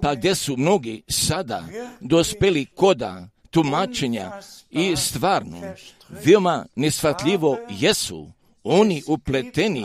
pa 0.02 0.14
gdje 0.14 0.34
su 0.34 0.56
mnogi 0.56 1.02
sada 1.08 1.64
dospeli 2.00 2.66
koda 2.66 3.28
tumačenja 3.50 4.32
i 4.70 4.96
stvarno, 4.96 5.60
veoma 6.08 6.66
nesvatljivo 6.76 7.58
jesu 7.68 8.32
oni 8.64 9.02
upleteni, 9.06 9.84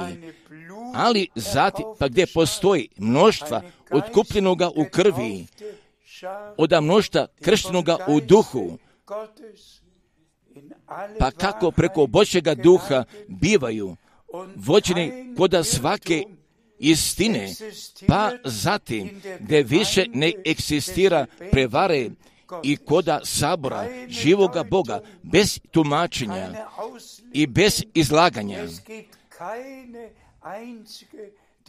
ali 0.95 1.27
zati, 1.35 1.83
pa 1.99 2.07
gdje 2.07 2.25
postoji 2.33 2.89
mnoštva 2.97 3.61
otkupljenoga 3.91 4.69
u 4.75 4.85
krvi, 4.91 5.47
od 6.57 6.73
mnoštva 6.81 7.27
krštenoga 7.41 7.97
u 8.07 8.21
duhu, 8.21 8.77
pa 11.19 11.31
kako 11.31 11.71
preko 11.71 12.07
Božjega 12.07 12.55
duha 12.55 13.03
bivaju 13.27 13.95
vođeni 14.55 15.35
koda 15.37 15.63
svake 15.63 16.23
istine, 16.79 17.49
pa 18.07 18.31
zatim 18.43 19.21
gdje 19.39 19.63
više 19.63 20.05
ne 20.13 20.31
eksistira 20.45 21.25
prevare 21.51 22.09
i 22.63 22.77
koda 22.77 23.19
sabora 23.23 23.87
živoga 24.07 24.63
Boga 24.63 25.01
bez 25.23 25.59
tumačenja 25.71 26.49
i 27.33 27.47
bez 27.47 27.83
izlaganja 27.93 28.63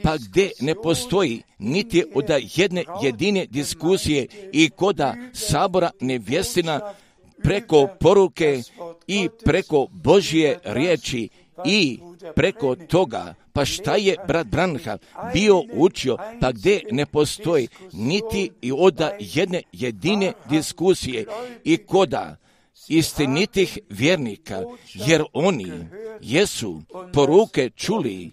pa 0.03 0.17
gdje 0.17 0.51
ne 0.61 0.75
postoji 0.75 1.43
niti 1.59 2.05
od 2.15 2.25
jedne 2.57 2.85
jedine 3.03 3.47
diskusije 3.47 4.27
i 4.53 4.71
koda 4.71 5.15
sabora 5.33 5.91
nevjestina 6.01 6.81
preko 7.43 7.89
poruke 8.01 8.63
i 9.07 9.29
preko 9.45 9.87
Božje 9.91 10.59
riječi 10.65 11.29
i 11.65 11.99
preko 12.35 12.77
toga, 12.77 13.35
pa 13.53 13.65
šta 13.65 13.97
je 13.97 14.17
brat 14.27 14.47
Branha 14.47 14.99
bio 15.33 15.63
učio, 15.73 16.17
pa 16.41 16.53
gdje 16.53 16.83
ne 16.91 17.07
postoji 17.07 17.69
niti 17.93 18.51
i 18.63 18.73
od 18.73 19.01
jedne 19.19 19.63
jedine 19.73 20.33
diskusije 20.51 21.27
i 21.65 21.77
koda 21.77 22.37
istinitih 22.89 23.79
vjernika, 23.91 24.63
jer 24.95 25.25
oni 25.33 25.73
jesu 26.21 26.83
poruke 27.13 27.71
čuli. 27.71 28.31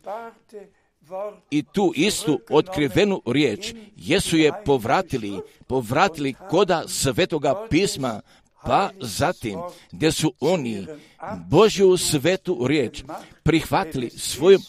I 1.49 1.63
tu 1.63 1.91
istu 1.95 2.39
otkrivenu 2.49 3.21
riječ 3.25 3.73
jesu 3.95 4.37
je 4.37 4.51
povratili, 4.65 5.39
povratili 5.67 6.33
koda 6.49 6.83
svetoga 6.87 7.67
pisma, 7.69 8.21
pa 8.63 8.89
zatim 8.99 9.59
gdje 9.91 10.11
su 10.11 10.33
oni 10.39 10.87
Božju 11.49 11.97
svetu 11.97 12.67
riječ 12.67 13.03
prihvatili 13.43 14.09
svojom 14.09 14.61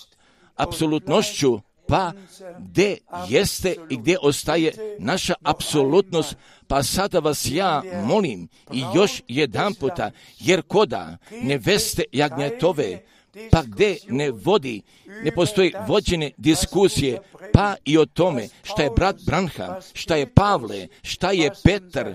apsolutnošću, 0.54 1.60
pa 1.88 2.12
gdje 2.58 2.98
jeste 3.28 3.76
i 3.90 3.96
gdje 3.96 4.18
ostaje 4.22 4.72
naša 4.98 5.34
apsolutnost, 5.42 6.36
pa 6.66 6.82
sada 6.82 7.18
vas 7.18 7.46
ja 7.50 7.82
molim 8.04 8.48
i 8.72 8.82
još 8.94 9.22
jedan 9.28 9.74
puta, 9.74 10.10
jer 10.38 10.62
koda 10.62 11.16
neveste 11.42 12.02
jagnjetove, 12.12 13.02
pa 13.50 13.62
gdje 13.62 13.96
ne 14.08 14.30
vodi, 14.30 14.82
ne 15.24 15.34
postoji 15.34 15.72
vođene 15.88 16.30
diskusije, 16.36 17.20
pa 17.52 17.74
i 17.84 17.98
o 17.98 18.06
tome 18.06 18.48
šta 18.62 18.82
je 18.82 18.90
brat 18.96 19.16
Branha, 19.26 19.80
šta 19.92 20.16
je 20.16 20.34
Pavle, 20.34 20.88
šta 21.02 21.30
je 21.30 21.50
Petar, 21.64 22.14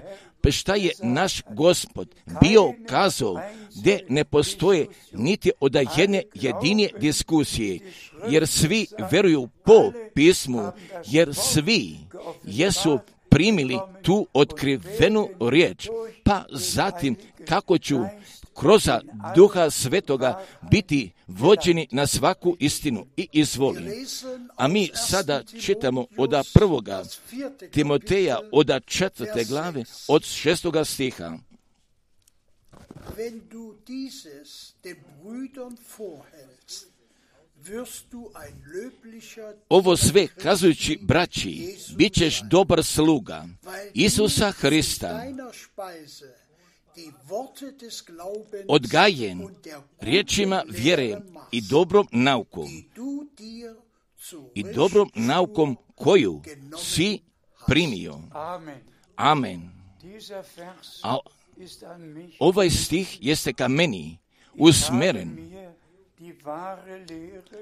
šta 0.52 0.76
je 0.76 0.92
naš 1.04 1.42
gospod 1.50 2.16
bio 2.42 2.74
kazao, 2.88 3.42
gdje 3.80 4.06
ne 4.10 4.24
postoje 4.24 4.88
niti 5.14 5.52
od 5.60 5.76
jedne 5.98 6.24
jedine 6.34 6.90
diskusije, 7.00 7.80
jer 8.30 8.48
svi 8.48 8.88
veruju 9.12 9.50
po 9.66 9.92
pismu, 10.14 10.72
jer 11.06 11.36
svi 11.36 11.96
jesu 12.44 13.00
primili 13.30 13.78
tu 14.02 14.28
otkrivenu 14.34 15.30
riječ, 15.40 15.88
pa 16.24 16.46
zatim 16.52 17.16
kako 17.48 17.78
ću 17.78 17.98
kroz 18.60 18.88
duha 19.36 19.70
svetoga 19.70 20.46
biti 20.72 21.12
vođeni 21.28 21.88
na 21.92 22.08
svaku 22.08 22.56
istinu 22.60 23.06
i 23.18 23.28
izvoli. 23.32 24.06
A 24.56 24.68
mi 24.68 24.90
sada 24.94 25.44
čitamo 25.62 26.06
od 26.18 26.34
prvoga 26.54 27.04
Timoteja 27.72 28.40
od 28.52 28.72
četvrte 28.86 29.44
glave 29.44 29.84
od 30.08 30.24
šestoga 30.24 30.86
stiha. 30.86 31.38
Ovo 39.70 39.98
sve 39.98 40.28
kazujući 40.28 41.00
braći, 41.02 41.78
bit 41.96 42.14
ćeš 42.14 42.42
dobar 42.50 42.84
sluga 42.84 43.46
Isusa 43.94 44.52
Hrista, 44.52 45.24
odgajen 48.68 49.48
riječima 50.00 50.64
vjere 50.68 51.22
i 51.52 51.62
dobrom 51.62 52.08
naukom 52.12 52.68
i 54.56 54.64
dobrom 54.64 55.12
naukom 55.16 55.78
koju 55.96 56.42
si 56.78 57.20
primio. 57.68 58.20
Amen. 59.16 59.72
A 61.04 61.18
ovaj 62.40 62.70
stih 62.70 63.18
jeste 63.22 63.54
ka 63.54 63.68
meni 63.68 64.18
usmeren 64.58 65.50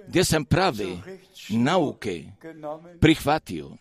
gdje 0.07 0.23
sam 0.23 0.45
prave 0.45 0.85
nauke 1.49 2.23
prihvatio. 2.99 3.71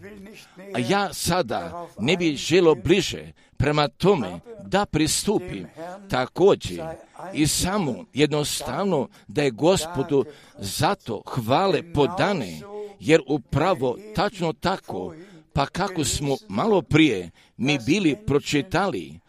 A 0.75 0.79
ja 0.79 1.15
sada 1.15 1.87
ne 1.99 2.17
bi 2.17 2.37
želo 2.37 2.75
bliže 2.75 3.33
prema 3.57 3.89
tome 3.89 4.41
da 4.63 4.87
pristupim 4.87 5.67
također 6.11 6.85
i 7.33 7.47
samo 7.47 8.05
jednostavno 8.13 9.09
da 9.29 9.43
je 9.43 9.51
gospodu 9.51 10.25
zato 10.59 11.23
hvale 11.27 11.93
podane, 11.93 12.61
jer 13.01 13.21
upravo 13.27 13.99
tačno 14.15 14.53
tako, 14.53 15.15
pa 15.53 15.67
kako 15.67 16.05
smo 16.05 16.37
malo 16.49 16.83
prije 16.83 17.31
mi 17.57 17.79
bili 17.87 18.17
pročitali, 18.27 19.21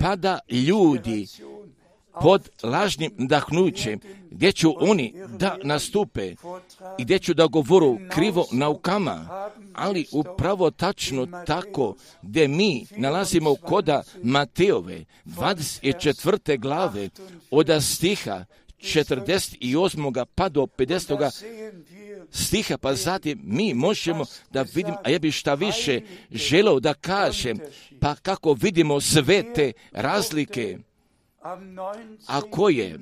pa 0.00 0.16
da 0.16 0.38
ljudi 0.50 1.26
pod 2.22 2.48
lažnim 2.62 3.12
dahnućem, 3.18 4.00
gdje 4.30 4.52
ću 4.52 4.74
oni 4.90 5.14
da 5.38 5.56
nastupe 5.62 6.34
i 6.98 7.04
gdje 7.04 7.18
ću 7.18 7.34
da 7.34 7.46
govoru 7.46 7.98
krivo 8.10 8.46
naukama, 8.52 9.50
ali 9.74 10.06
upravo 10.12 10.70
tačno 10.70 11.26
tako 11.46 11.94
gdje 12.22 12.48
mi 12.48 12.86
nalazimo 12.96 13.54
koda 13.54 14.02
Mateove 14.22 15.04
24. 15.24 16.58
glave 16.58 17.08
od 17.50 17.70
stiha 17.80 18.44
48. 18.78 20.24
pa 20.34 20.48
do 20.48 20.62
50. 20.62 21.30
stiha, 22.30 22.78
pa 22.78 22.94
zatim 22.94 23.40
mi 23.44 23.74
možemo 23.74 24.24
da 24.50 24.62
vidimo, 24.74 24.96
a 25.04 25.10
ja 25.10 25.18
bi 25.18 25.30
šta 25.30 25.54
više 25.54 26.00
želeo 26.30 26.80
da 26.80 26.94
kažem, 26.94 27.58
pa 28.00 28.14
kako 28.14 28.52
vidimo 28.52 29.00
sve 29.00 29.52
te 29.54 29.72
razlike 29.92 30.78
ako 32.26 32.68
je? 32.68 32.98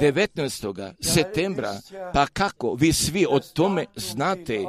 19. 0.00 0.92
septembra, 1.00 1.80
pa 2.12 2.26
kako? 2.26 2.74
Vi 2.74 2.92
svi 2.92 3.26
o 3.30 3.40
tome 3.40 3.84
znate, 3.96 4.64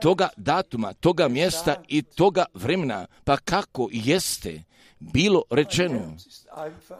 toga 0.00 0.28
datuma, 0.36 0.92
toga 0.94 1.28
mjesta 1.28 1.76
i 1.88 2.02
toga 2.02 2.44
vremena, 2.54 3.06
pa 3.24 3.36
kako 3.36 3.88
jeste? 3.92 4.62
Bilo 4.98 5.42
rečeno, 5.50 6.16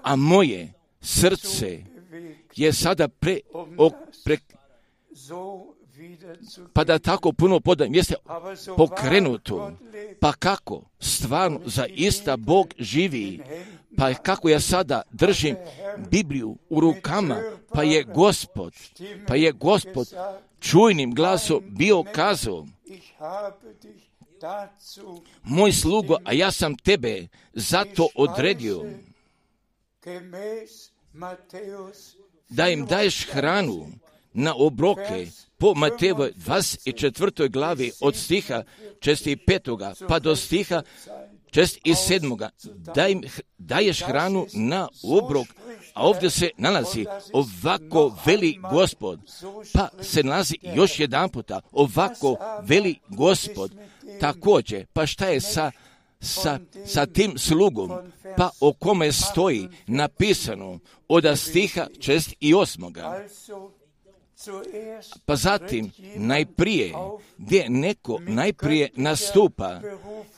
a 0.03 0.17
moje 0.17 0.73
srce 1.01 1.79
je 2.57 2.73
sada 2.73 3.09
pre, 3.09 3.41
o, 3.79 3.91
pre 4.25 4.39
pa 6.73 6.85
da 6.85 6.99
tako 6.99 7.33
puno 7.33 7.61
podam, 7.61 7.95
jeste 7.95 8.15
pokrenuto, 8.77 9.73
pa 10.21 10.33
kako? 10.33 10.83
Stvarno 11.01 11.61
za 11.65 11.87
ista 11.87 12.37
Bog 12.37 12.75
živi, 12.79 13.41
pa 13.97 14.15
kako 14.15 14.49
ja 14.49 14.61
sada 14.61 15.03
držim 15.11 15.57
Bibliju 16.11 16.57
u 16.71 16.81
rukama, 16.81 17.37
pa 17.69 17.83
je 17.83 18.05
gospod, 18.05 18.75
pa 19.27 19.37
je 19.37 19.53
gospod 19.53 20.09
čujnim 20.61 21.15
glasom 21.15 21.63
bio 21.69 22.03
kazao, 22.03 22.67
moj 25.43 25.73
slugo, 25.73 26.17
a 26.25 26.33
ja 26.33 26.51
sam 26.51 26.77
tebe 26.77 27.27
zato 27.53 28.09
odredio. 28.15 28.85
da 32.49 32.69
im 32.69 32.87
daješ 32.87 33.27
hranu 33.27 33.87
na 34.33 34.55
obroke 34.57 35.27
po 35.61 35.75
Matevoj 35.75 36.33
24. 36.37 37.51
glavi 37.51 37.93
od 38.01 38.17
stiha 38.17 38.63
65. 39.01 40.09
pa 40.09 40.19
do 40.19 40.37
stiha 40.37 40.83
čest 41.51 41.79
i 41.85 41.95
sedmoga, 41.95 42.51
da 42.95 43.09
im 43.09 43.23
daješ 43.59 44.03
hranu 44.03 44.47
na 44.55 44.89
obrok, 45.03 45.47
a 45.95 46.07
ovdje 46.07 46.31
se 46.31 46.51
nalazi 46.57 47.07
ovako 47.33 48.17
veli 48.27 48.59
gospod, 48.71 49.21
pa 49.73 49.89
se 50.03 50.23
nalazi 50.23 50.55
još 50.75 51.01
jedan 51.01 51.31
puta 51.31 51.61
ovako 51.73 52.37
veli 52.63 52.99
gospod, 53.09 53.73
također, 54.21 54.87
pa 54.93 55.07
šta 55.07 55.27
je 55.27 55.41
sa, 55.41 55.71
sa, 56.21 56.59
sa 56.87 57.07
tim 57.07 57.39
slugom, 57.39 57.91
pa 58.37 58.51
o 58.61 58.73
kome 58.73 59.13
stoji 59.13 59.69
napisano 59.87 60.79
od 61.09 61.39
stiha 61.39 61.87
čest 62.01 62.35
i 62.41 62.55
osmoga. 62.55 63.25
Pa 65.27 65.37
zatim, 65.37 65.91
najprije, 66.17 66.93
gdje 67.39 67.67
neko 67.69 68.19
najprije 68.27 68.91
nastupa 68.95 69.81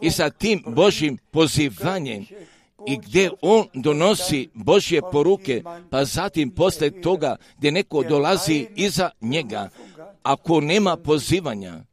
i 0.01 0.11
sa 0.11 0.31
tim 0.31 0.63
Božim 0.67 1.19
pozivanjem 1.31 2.27
i 2.87 2.97
gdje 2.97 3.31
on 3.41 3.67
donosi 3.75 4.49
Božje 4.55 5.01
poruke, 5.13 5.63
pa 5.91 6.05
zatim 6.05 6.51
posle 6.51 7.01
toga 7.01 7.37
gdje 7.59 7.73
neko 7.73 8.03
dolazi 8.03 8.67
iza 8.77 9.11
njega, 9.21 9.69
ako 10.23 10.61
nema 10.61 10.97
pozivanja, 10.97 11.85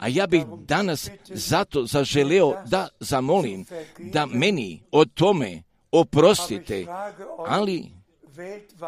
a 0.00 0.08
ja 0.08 0.26
bih 0.26 0.44
danas 0.66 1.10
zato 1.28 1.86
zaželeo 1.86 2.54
da 2.66 2.88
zamolim 3.00 3.64
da 3.98 4.26
meni 4.26 4.82
o 4.92 5.04
tome 5.04 5.62
oprostite, 5.92 6.86
ali 7.46 8.01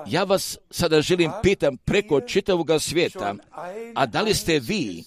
ja 0.06 0.24
vas 0.24 0.58
sada 0.70 1.02
želim 1.02 1.30
pitam 1.42 1.76
preko 1.76 2.20
čitavog 2.20 2.68
svijeta, 2.80 3.34
a 3.94 4.06
da 4.06 4.22
li 4.22 4.34
ste 4.34 4.58
vi 4.58 5.04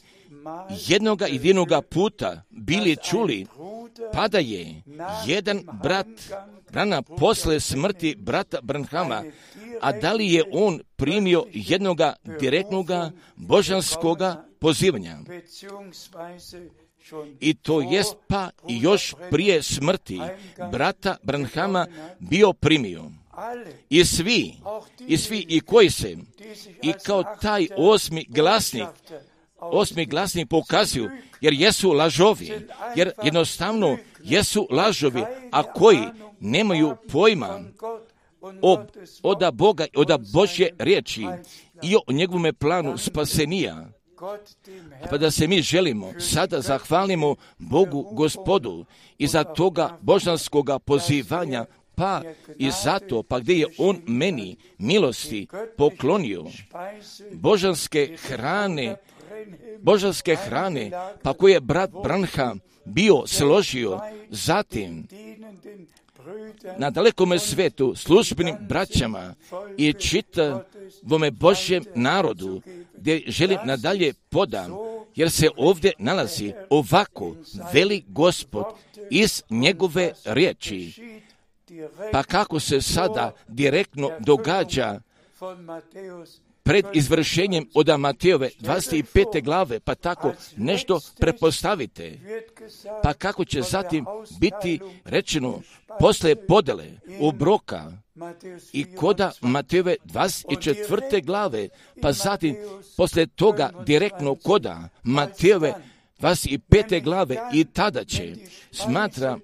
jednoga 0.88 1.26
jedinoga 1.26 1.82
puta 1.82 2.42
bili 2.50 2.98
čuli 3.04 3.46
pa 4.14 4.28
da 4.28 4.40
je 4.40 4.82
jedan 5.26 5.62
brat 5.84 6.08
Brana 6.72 7.02
posle 7.02 7.60
smrti 7.60 8.16
brata 8.20 8.60
Branhama, 8.62 9.24
a 9.82 9.92
da 9.92 10.14
li 10.14 10.34
je 10.34 10.44
on 10.52 10.80
primio 10.96 11.46
jednoga 11.54 12.14
direktnoga 12.40 13.12
božanskoga 13.36 14.46
pozivanja? 14.60 15.18
I 17.40 17.54
to 17.54 17.82
jest 17.82 18.16
pa 18.28 18.50
i 18.68 18.82
još 18.82 19.16
prije 19.32 19.64
smrti 19.64 20.20
brata 20.72 21.18
Branhama 21.24 21.88
bio 22.20 22.54
primio. 22.54 23.12
I 23.90 24.06
svi, 24.06 24.54
i 25.08 25.18
svi 25.18 25.46
i 25.50 25.60
koji 25.60 25.90
se, 25.90 26.18
i 26.82 26.94
kao 27.06 27.24
taj 27.42 27.68
osmi 27.78 28.26
glasnik, 28.30 28.88
osmi 29.58 30.06
glasnik 30.06 30.50
pokazuju, 30.50 31.10
jer 31.42 31.54
jesu 31.54 31.92
lažovi, 31.92 32.52
jer 32.96 33.12
jednostavno 33.24 33.98
jesu 34.24 34.68
lažovi, 34.72 35.24
a 35.52 35.64
koji 35.64 36.00
nemaju 36.40 36.96
pojma 37.12 37.60
o, 38.62 38.84
oda 39.24 39.52
Boga, 39.52 39.86
oda 39.96 40.18
Božje 40.34 40.70
riječi 40.80 41.26
i 41.82 41.96
o 41.96 42.12
njegovome 42.12 42.54
planu 42.54 42.98
spasenija. 42.98 43.90
Pa 45.10 45.18
da 45.18 45.32
se 45.32 45.48
mi 45.48 45.62
želimo, 45.62 46.12
sada 46.20 46.62
zahvalimo 46.62 47.36
Bogu 47.58 48.10
gospodu 48.12 48.86
i 49.18 49.28
za 49.28 49.44
toga 49.44 49.98
božanskoga 50.02 50.80
pozivanja 50.80 51.66
pa 51.98 52.22
i 52.58 52.72
zato, 52.84 53.24
pa 53.24 53.40
gdje 53.40 53.54
je 53.54 53.68
on 53.78 54.02
meni 54.08 54.58
milosti 54.78 55.48
poklonio 55.78 56.46
božanske 57.32 58.18
hrane, 58.28 58.96
božanske 59.80 60.36
hrane, 60.36 60.92
pa 61.24 61.34
koje 61.34 61.54
je 61.54 61.60
brat 61.60 61.92
Branha 62.04 62.56
bio 62.86 63.24
složio, 63.28 64.00
zatim 64.30 65.08
na 66.78 66.90
dalekome 66.90 67.40
svetu 67.40 67.96
službenim 67.96 68.56
braćama 68.62 69.36
i 69.78 69.94
čitavome 69.94 71.32
Božjem 71.32 71.86
narodu, 71.96 72.62
gdje 72.98 73.24
želim 73.28 73.60
nadalje 73.66 74.14
podam, 74.30 74.72
jer 75.16 75.32
se 75.32 75.50
ovdje 75.58 75.92
nalazi 76.00 76.54
ovako 76.70 77.36
veli 77.74 78.04
gospod 78.08 78.66
iz 79.10 79.44
njegove 79.50 80.14
riječi. 80.26 80.92
Pa 82.12 82.24
kako 82.24 82.60
se 82.60 82.82
sada 82.82 83.32
direktno 83.48 84.12
događa 84.20 85.00
pred 86.64 86.86
izvršenjem 86.94 87.70
od 87.74 88.00
Matejove 88.00 88.50
25. 88.60 89.44
glave, 89.44 89.80
pa 89.80 89.96
tako 89.96 90.34
nešto 90.58 91.00
prepostavite. 91.20 92.20
Pa 93.04 93.14
kako 93.14 93.46
će 93.46 93.62
zatim 93.62 94.06
biti 94.40 94.80
rečeno 95.06 95.62
posle 96.00 96.36
podele 96.36 96.86
obroka 97.22 97.92
i 98.74 98.96
koda 98.96 99.32
Matejove 99.42 99.96
24. 100.06 101.26
glave, 101.26 101.70
pa 102.02 102.12
zatim 102.12 102.56
posle 102.98 103.28
toga 103.28 103.70
direktno 103.86 104.36
koda 104.36 104.90
Matejove 105.04 105.74
25. 106.20 107.04
glave 107.04 107.38
i 107.54 107.66
tada 107.66 108.04
će 108.04 108.36
smatra 108.72 109.40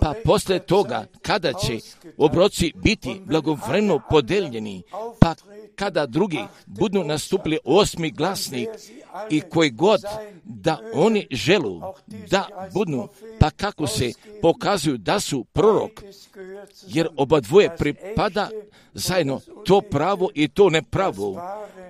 pa 0.00 0.14
posle 0.24 0.58
toga, 0.58 1.06
kada 1.22 1.52
će 1.52 1.78
obroci 2.16 2.72
biti 2.74 3.20
blagovremeno 3.24 4.00
podeljeni, 4.10 4.82
pa 5.20 5.34
kada 5.74 6.06
drugi 6.06 6.44
budu 6.66 7.04
nastupili 7.04 7.58
osmi 7.64 8.10
glasnik 8.10 8.68
i 9.30 9.40
koji 9.40 9.70
god 9.70 10.00
da 10.44 10.78
oni 10.94 11.26
želu 11.30 11.80
da 12.30 12.68
budu, 12.74 13.08
pa 13.40 13.50
kako 13.50 13.86
se 13.86 14.12
pokazuju 14.42 14.98
da 14.98 15.20
su 15.20 15.44
prorok, 15.44 15.90
jer 16.86 17.08
oba 17.16 17.40
dvoje 17.40 17.76
pripada 17.76 18.50
zajedno 18.94 19.40
to 19.66 19.80
pravo 19.80 20.30
i 20.34 20.48
to 20.48 20.70
nepravo, 20.70 21.42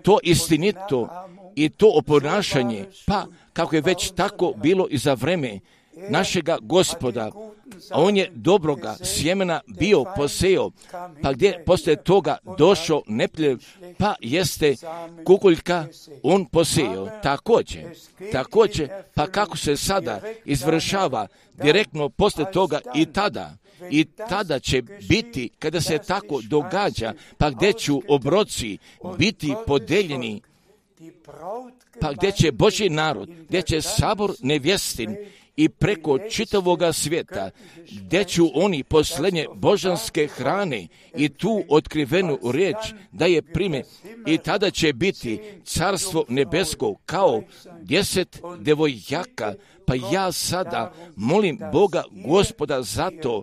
to 0.03 0.19
istinito 0.23 1.09
i 1.55 1.69
to 1.69 1.91
oponašanje, 1.95 2.85
pa 3.07 3.27
kako 3.53 3.77
je 3.77 3.83
već 3.83 4.11
tako 4.11 4.53
bilo 4.57 4.87
i 4.91 4.99
za 4.99 5.15
vreme 5.15 5.61
našega 6.11 6.59
gospoda, 6.63 7.31
on 7.91 8.17
je 8.17 8.31
dobroga 8.35 8.97
sjemena 9.05 9.61
bio 9.67 10.05
poseo, 10.17 10.71
pa 11.23 11.33
gdje 11.33 11.65
poslije 11.67 12.03
toga 12.03 12.37
došao 12.59 13.03
nepljev, 13.07 13.59
pa 13.99 14.15
jeste 14.21 14.75
kukuljka 15.27 15.87
on 16.23 16.47
poseo. 16.47 17.09
Također, 17.23 17.85
također, 18.33 18.89
pa 19.15 19.27
kako 19.27 19.57
se 19.57 19.77
sada 19.77 20.21
izvršava? 20.45 21.27
Direktno 21.63 22.09
poslije 22.09 22.53
toga 22.53 22.81
i 22.95 23.07
tada, 23.07 23.57
i 23.91 24.05
tada 24.05 24.59
će 24.59 24.83
biti, 25.09 25.51
kada 25.59 25.81
se 25.81 25.99
tako 25.99 26.41
događa, 26.43 27.15
pa 27.39 27.51
gdje 27.51 27.73
ću 27.73 28.01
obroci 28.09 28.79
biti 29.19 29.55
podeljeni, 29.67 30.43
pa 32.01 32.13
gdje 32.13 32.33
će 32.33 32.53
Boži 32.53 32.89
narod, 32.89 33.29
gdje 33.49 33.63
će 33.63 33.83
sabor 33.83 34.33
nevjestin 34.41 35.17
i 35.59 35.69
preko 35.69 36.19
čitavoga 36.19 36.93
svijeta, 36.93 37.51
gdje 37.91 38.25
ću 38.25 38.45
oni 38.55 38.85
posljednje 38.85 39.47
božanske 39.55 40.27
hrane 40.27 40.89
i 41.17 41.29
tu 41.29 41.65
otkrivenu 41.69 42.39
riječ 42.53 42.77
da 43.13 43.27
je 43.27 43.43
prime. 43.43 43.83
I 44.27 44.39
tada 44.39 44.71
će 44.71 44.93
biti 44.93 45.41
carstvo 45.65 46.25
nebesko 46.29 46.95
kao 47.07 47.43
deset 47.83 48.41
devojaka, 48.59 49.55
pa 49.87 49.95
ja 50.13 50.33
sada 50.33 50.95
molim 51.17 51.59
Boga 51.73 52.05
gospoda 52.27 52.83
za 52.83 53.11
to 53.23 53.43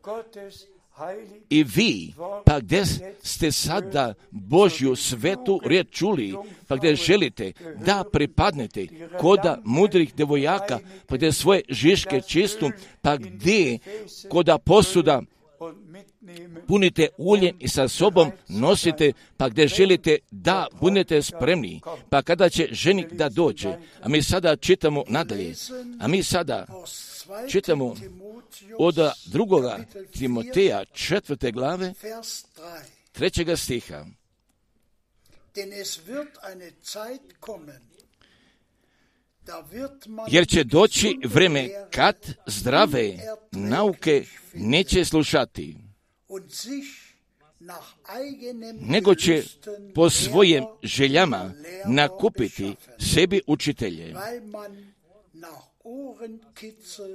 i 1.50 1.64
vi, 1.64 2.14
pa 2.46 2.60
gdje 2.60 2.86
ste 3.24 3.52
sada 3.52 4.14
Božju 4.32 4.96
svetu 4.96 5.60
riječ 5.66 5.88
čuli, 5.92 6.36
pa 6.68 6.76
gdje 6.76 6.96
želite 6.96 7.52
da 7.86 8.04
pripadnete? 8.12 8.88
koda 9.20 9.62
mudrih 9.64 10.16
devojaka, 10.16 10.80
pa 11.08 11.16
gdje 11.16 11.32
svoje 11.32 11.62
žiške 11.70 12.22
čistu, 12.22 12.72
pa 13.02 13.18
gdje? 13.18 13.80
koda 14.30 14.58
posuda 14.58 15.22
punite 16.68 17.08
uljem 17.18 17.56
i 17.60 17.68
sa 17.68 17.88
sobom 17.88 18.32
nosite, 18.48 19.14
pa 19.38 19.50
gdje 19.50 19.68
želite 19.68 20.18
da 20.32 20.68
budete 20.82 21.22
spremni, 21.22 21.82
pa 22.10 22.22
kada 22.22 22.50
će 22.50 22.68
ženik 22.72 23.14
da 23.14 23.30
dođe, 23.30 23.78
a 24.02 24.10
mi 24.10 24.24
sada 24.24 24.56
čitamo 24.56 25.04
nadalje, 25.08 25.54
a 26.00 26.08
mi 26.08 26.24
sada 26.24 26.66
čitamo 27.50 27.96
od 28.80 28.96
drugoga 29.26 29.80
Timoteja 30.18 30.86
četvrte 30.86 31.52
glave 31.52 31.94
trećega 33.12 33.58
stiha. 33.58 34.06
Jer 40.28 40.48
će 40.48 40.64
doći 40.64 41.18
vreme 41.26 41.70
kad 41.92 42.16
zdrave 42.48 43.18
nauke 43.52 44.26
neće 44.54 45.06
slušati, 45.06 45.78
nego 48.74 49.16
će 49.16 49.44
po 49.96 50.10
svojim 50.10 50.64
željama 50.84 51.52
nakupiti 51.88 52.76
sebi 53.14 53.42
učitelje, 53.48 54.16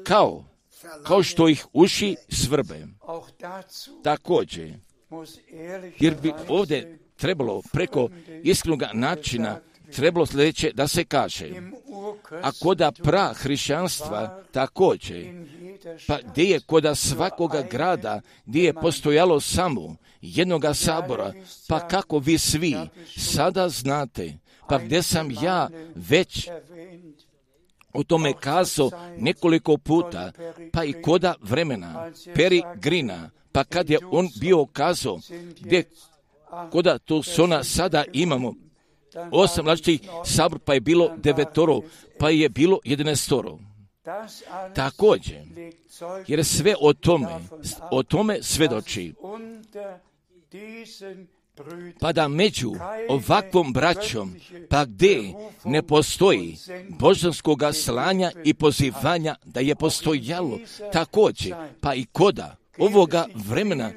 kao, 0.04 0.44
kao 1.06 1.22
što 1.22 1.48
ih 1.48 1.66
uši 1.72 2.16
svrbe. 2.28 2.86
Također, 4.02 4.72
jer 5.98 6.14
bi 6.22 6.32
ovdje 6.48 6.98
trebalo 7.16 7.62
preko 7.72 8.08
iskrenog 8.42 8.82
načina 8.94 9.60
trebalo 9.96 10.26
sljedeće 10.26 10.72
da 10.72 10.88
se 10.88 11.04
kaže, 11.04 11.50
a 12.42 12.50
koda 12.62 12.92
pra 12.92 13.32
hrišćanstva 13.32 14.42
također, 14.52 15.32
pa 16.06 16.18
gdje 16.30 16.44
je 16.44 16.60
koda 16.60 16.94
svakoga 16.94 17.62
grada, 17.70 18.20
gdje 18.46 18.64
je 18.64 18.74
postojalo 18.74 19.40
samo 19.40 19.96
jednoga 20.20 20.74
sabora, 20.74 21.32
pa 21.68 21.88
kako 21.88 22.18
vi 22.18 22.38
svi 22.38 22.76
sada 23.16 23.68
znate, 23.68 24.38
pa 24.68 24.78
gdje 24.78 25.02
sam 25.02 25.30
ja 25.42 25.68
već 25.94 26.48
o 27.92 28.02
tome 28.02 28.32
kazao 28.40 28.90
nekoliko 29.18 29.76
puta, 29.76 30.32
pa 30.72 30.84
i 30.84 30.92
koda 30.92 31.34
vremena, 31.40 32.10
Peri 32.34 32.62
Grina, 32.74 33.30
pa 33.52 33.64
kad 33.64 33.90
je 33.90 33.98
on 34.10 34.28
bio 34.40 34.66
kazao, 34.66 35.20
gdje 35.60 35.84
koda 36.70 36.98
tu 36.98 37.22
sona 37.22 37.64
sada 37.64 38.04
imamo, 38.12 38.54
osam 39.32 39.66
različitih 39.66 40.10
sabor, 40.24 40.58
pa 40.58 40.74
je 40.74 40.80
bilo 40.80 41.10
devetoro, 41.16 41.80
pa 42.18 42.30
je 42.30 42.48
bilo 42.48 42.78
jedenestoro. 42.84 43.58
Također, 44.74 45.38
jer 46.26 46.44
sve 46.44 46.74
o 46.80 46.92
tome, 46.92 47.28
o 47.90 48.02
tome 48.02 48.42
svedoči. 48.42 49.14
Pa 52.00 52.12
da 52.12 52.28
među 52.28 52.72
ovakvom 53.08 53.72
braćom, 53.72 54.36
pa 54.70 54.84
gdje 54.84 55.34
ne 55.64 55.82
postoji 55.82 56.56
božanskoga 56.88 57.72
slanja 57.72 58.30
i 58.44 58.54
pozivanja 58.54 59.34
da 59.44 59.60
je 59.60 59.74
postojalo 59.74 60.58
također, 60.92 61.54
pa 61.80 61.94
i 61.94 62.04
koda 62.12 62.56
ovoga 62.78 63.26
vremena 63.34 63.90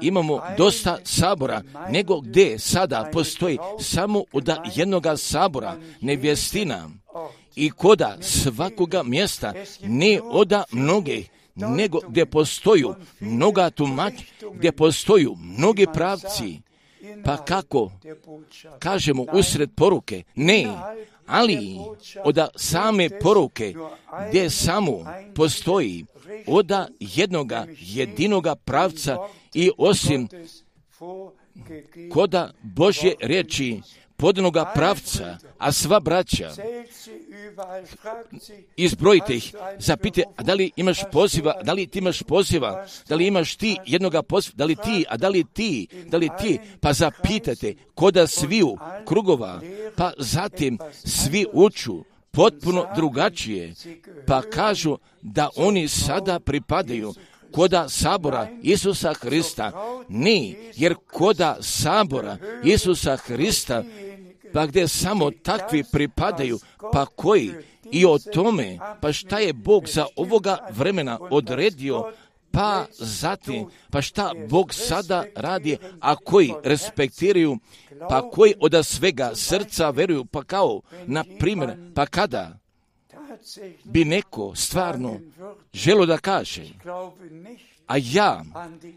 imamo 0.00 0.40
dosta 0.58 0.98
sabora, 1.04 1.62
nego 1.90 2.20
gdje 2.20 2.58
sada 2.58 3.08
postoji? 3.12 3.58
Samo 3.80 4.24
od 4.32 4.48
jednoga 4.74 5.16
sabora 5.16 5.76
nevjestina. 6.00 6.90
I 7.56 7.70
koda 7.70 8.16
svakoga 8.20 9.02
mjesta 9.02 9.52
ne 9.82 10.20
oda 10.22 10.64
mnoge, 10.72 11.24
nego 11.54 11.98
gdje 12.08 12.26
postoju 12.26 12.94
mnoga 13.20 13.70
tumač, 13.70 14.14
gdje 14.54 14.72
postoju 14.72 15.36
mnogi 15.40 15.86
pravci, 15.94 16.60
pa 17.24 17.36
kako? 17.36 17.90
Kažemo 18.78 19.26
usred 19.32 19.70
poruke, 19.76 20.22
ne, 20.34 20.66
ali 21.32 21.78
od 22.24 22.38
same 22.56 23.08
poruke 23.20 23.74
gdje 24.28 24.50
samo 24.50 25.04
postoji 25.34 26.04
oda 26.46 26.88
jednoga 27.00 27.66
jedinoga 27.80 28.54
pravca 28.54 29.18
i 29.54 29.70
osim 29.78 30.28
koda 32.12 32.52
Božje 32.62 33.14
riječi 33.20 33.80
podnoga 34.22 34.64
pravca, 34.74 35.38
a 35.58 35.72
sva 35.72 36.00
braća, 36.00 36.50
izbrojite 38.76 39.34
ih, 39.36 39.54
zapite, 39.78 40.22
a 40.36 40.42
da 40.42 40.54
li 40.54 40.70
imaš 40.76 41.00
poziva, 41.12 41.54
da 41.62 41.72
li 41.72 41.86
ti 41.86 41.98
imaš 41.98 42.22
poziva, 42.22 42.86
da 43.08 43.14
li 43.14 43.26
imaš 43.26 43.56
ti 43.56 43.76
jednoga 43.86 44.22
poziva, 44.22 44.54
da 44.56 44.64
li 44.64 44.76
ti, 44.76 45.04
a 45.08 45.16
da 45.16 45.28
li 45.28 45.44
ti, 45.52 45.86
da 46.06 46.16
li 46.16 46.28
ti, 46.40 46.58
pa 46.80 46.92
zapitate 46.92 47.74
koda 47.94 48.26
sviju 48.26 48.76
krugova, 49.06 49.60
pa 49.96 50.12
zatim 50.18 50.78
svi 51.04 51.46
uču, 51.52 52.04
potpuno 52.30 52.86
drugačije, 52.96 53.74
pa 54.26 54.42
kažu 54.42 54.98
da 55.22 55.48
oni 55.56 55.88
sada 55.88 56.40
pripadaju 56.40 57.14
koda 57.52 57.88
sabora 57.88 58.48
Isusa 58.62 59.14
Hrista. 59.14 59.72
Ni, 60.08 60.56
jer 60.76 60.94
koda 61.12 61.56
sabora 61.60 62.36
Isusa 62.64 63.16
Hrista, 63.16 63.84
pa 64.52 64.66
gdje 64.66 64.88
samo 64.88 65.30
takvi 65.30 65.84
pripadaju, 65.92 66.58
pa 66.92 67.06
koji? 67.06 67.52
I 67.92 68.06
o 68.06 68.18
tome, 68.18 68.78
pa 69.00 69.12
šta 69.12 69.38
je 69.38 69.52
Bog 69.52 69.88
za 69.88 70.06
ovoga 70.16 70.58
vremena 70.70 71.18
odredio, 71.30 72.12
pa 72.50 72.86
zatim, 72.98 73.66
pa 73.90 74.02
šta 74.02 74.32
Bog 74.48 74.74
sada 74.74 75.24
radi, 75.36 75.76
a 76.00 76.16
koji 76.16 76.52
respektiraju, 76.64 77.58
pa 78.08 78.30
koji 78.30 78.54
od 78.60 78.86
svega 78.86 79.30
srca 79.34 79.90
veruju, 79.90 80.24
pa 80.24 80.44
kao, 80.44 80.80
na 81.06 81.24
primjer, 81.38 81.76
pa 81.94 82.06
kada 82.06 82.58
bi 83.84 84.04
neko 84.04 84.54
stvarno 84.54 85.20
želo 85.72 86.06
da 86.06 86.18
kaže, 86.18 86.64
a 87.86 87.96
ja 87.98 88.44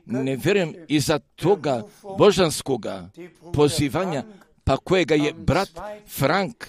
ne 0.05 0.35
vjerujem 0.35 0.75
iza 0.87 1.19
toga 1.19 1.83
božanskoga 2.17 3.09
pozivanja, 3.53 4.23
pa 4.65 4.77
kojega 4.77 5.15
je 5.15 5.33
brat 5.33 5.69
Frank 6.17 6.65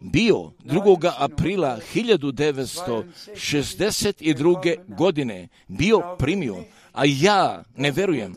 bio 0.00 0.36
2. 0.64 1.12
aprila 1.18 1.78
1962. 1.94 4.76
godine 4.88 5.48
bio 5.68 6.16
primio, 6.18 6.56
a 6.92 7.02
ja 7.04 7.64
ne 7.76 7.90
verujem 7.90 8.34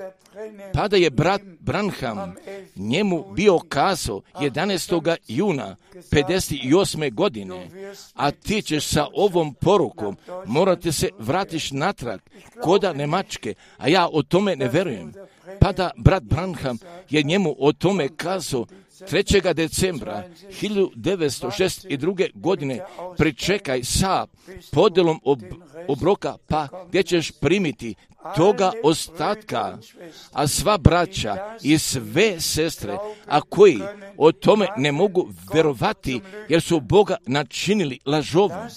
pa 0.73 0.87
da 0.87 0.97
je 0.97 1.09
brat 1.09 1.41
Branham 1.59 2.35
njemu 2.75 3.25
bio 3.33 3.59
kazao 3.59 4.21
11. 4.33 5.17
juna 5.27 5.75
58. 6.11 7.13
godine, 7.13 7.69
a 8.13 8.31
ti 8.31 8.61
ćeš 8.61 8.87
sa 8.87 9.07
ovom 9.13 9.53
porukom 9.53 10.17
morate 10.45 10.91
se 10.91 11.09
vratiš 11.19 11.71
natrag 11.71 12.19
koda 12.61 12.93
Nemačke, 12.93 13.53
a 13.77 13.87
ja 13.87 14.07
o 14.11 14.23
tome 14.23 14.55
ne 14.55 14.67
verujem. 14.67 15.13
Pa 15.59 15.71
da 15.71 15.91
brat 15.97 16.23
Branham 16.23 16.77
je 17.09 17.23
njemu 17.23 17.55
o 17.59 17.73
tome 17.73 18.09
kazao 18.15 18.65
3. 19.11 19.53
decembra 19.53 20.23
1962. 20.61 22.29
godine 22.33 22.79
pričekaj 23.17 23.83
sa 23.83 24.27
podelom 24.71 25.19
ob, 25.23 25.41
obroka, 25.87 26.37
pa 26.47 26.67
gdje 26.87 27.03
ćeš 27.03 27.31
primiti 27.31 27.95
toga 28.35 28.71
ostatka, 28.83 29.77
a 30.31 30.47
sva 30.47 30.77
braća 30.77 31.57
i 31.61 31.77
sve 31.77 32.39
sestre, 32.39 32.97
a 33.25 33.41
koji 33.41 33.79
o 34.17 34.31
tome 34.31 34.67
ne 34.77 34.91
mogu 34.91 35.29
verovati, 35.53 36.21
jer 36.49 36.61
su 36.61 36.79
Boga 36.79 37.17
načinili 37.25 37.99
lažovom. 38.05 38.67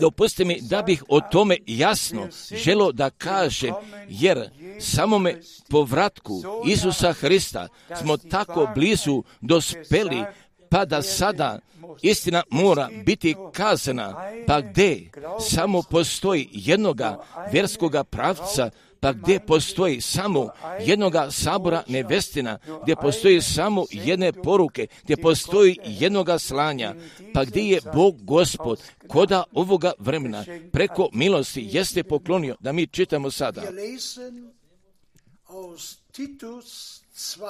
Dopustite 0.00 0.44
mi 0.44 0.60
da 0.60 0.82
bih 0.82 1.04
o 1.08 1.20
tome 1.20 1.56
jasno 1.66 2.28
želo 2.56 2.92
da 2.92 3.10
kažem, 3.10 3.74
jer 4.08 4.50
samome 4.80 5.40
povratku 5.70 6.42
Isusa 6.66 7.12
Hrista 7.12 7.68
smo 8.02 8.16
tako 8.16 8.68
blizu 8.74 9.22
dospeli, 9.40 10.24
pa 10.70 10.84
da 10.84 11.02
sada 11.02 11.58
istina 12.02 12.42
mora 12.50 12.88
biti 13.04 13.34
kazana, 13.52 14.30
pa 14.46 14.60
gdje 14.60 15.10
samo 15.40 15.82
postoji 15.82 16.48
jednoga 16.52 17.24
vjerskoga 17.52 18.04
pravca, 18.04 18.70
pa 19.00 19.12
gdje 19.12 19.40
postoji 19.40 20.00
samo 20.00 20.50
jednoga 20.80 21.30
sabora 21.30 21.82
nevestina, 21.88 22.58
gdje 22.82 22.96
postoji 22.96 23.42
samo 23.42 23.84
jedne 23.90 24.32
poruke, 24.32 24.86
gdje 25.04 25.16
postoji 25.16 25.78
jednoga 25.84 26.38
slanja, 26.38 26.94
pa 27.34 27.44
gdje 27.44 27.62
je 27.62 27.80
Bog 27.94 28.24
gospod 28.24 28.82
koda 29.08 29.44
ovoga 29.52 29.92
vremena 29.98 30.44
preko 30.72 31.08
milosti 31.12 31.68
jeste 31.72 32.04
poklonio 32.04 32.56
da 32.60 32.72
mi 32.72 32.86
čitamo 32.86 33.30
sada. 33.30 33.62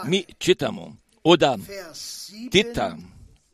Mi 0.04 0.24
čitamo 0.38 0.96
od 1.24 1.42
Tita 2.50 2.96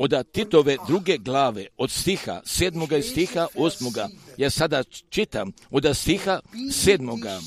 od 0.05 0.33
Titove 0.33 0.77
druge 0.87 1.19
glave, 1.19 1.67
od 1.77 1.91
stiha 1.91 2.41
sedmoga 2.45 2.97
i 2.97 3.03
stiha 3.03 3.47
osmoga, 3.55 4.09
ja 4.37 4.51
sada 4.51 4.85
čitam 5.11 5.53
od 5.71 5.97
stiha 5.97 6.41
sedmoga, 6.73 7.41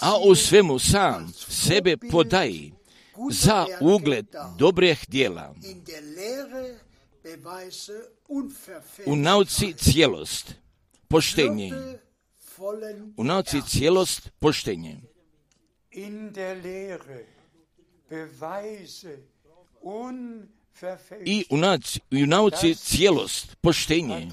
a 0.00 0.18
u 0.18 0.34
svemu 0.34 0.78
sam 0.78 1.32
sebe 1.48 1.96
podaji 2.10 2.72
za 3.30 3.66
ugled 3.80 4.26
dobrih 4.58 5.04
dijela. 5.08 5.54
U 9.06 9.16
nauci 9.16 9.72
cijelost, 9.72 10.52
poštenje. 11.08 11.72
U 13.16 13.24
nauci 13.24 13.62
cijelost, 13.68 14.30
poštenje 14.38 15.00
i 21.24 21.44
u 21.50 21.56
nauci, 21.56 22.00
u 22.10 22.26
nauci 22.26 22.74
cijelost, 22.74 23.56
poštenje, 23.60 24.30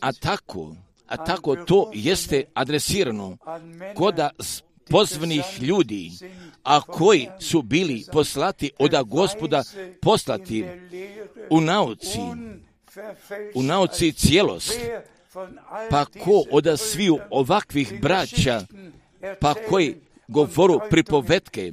a 0.00 0.12
tako, 0.12 0.76
a 1.06 1.24
tako 1.24 1.56
to 1.56 1.90
jeste 1.94 2.44
adresirano 2.54 3.36
koda 3.94 4.30
pozvanih 4.90 5.44
ljudi, 5.60 6.10
a 6.62 6.80
koji 6.80 7.28
su 7.40 7.62
bili 7.62 8.04
poslati 8.12 8.70
od 8.78 8.92
gospoda 9.06 9.62
poslati 10.02 10.64
u 11.50 11.60
nauci, 11.60 12.18
u 13.54 13.62
nauci 13.62 14.12
cijelost, 14.12 14.78
pa 15.90 16.04
ko 16.04 16.44
od 16.50 16.80
sviju 16.80 17.18
ovakvih 17.30 18.00
braća, 18.00 18.66
pa 19.40 19.54
koji 19.68 19.96
govoru 20.28 20.80
pripovetke 20.90 21.72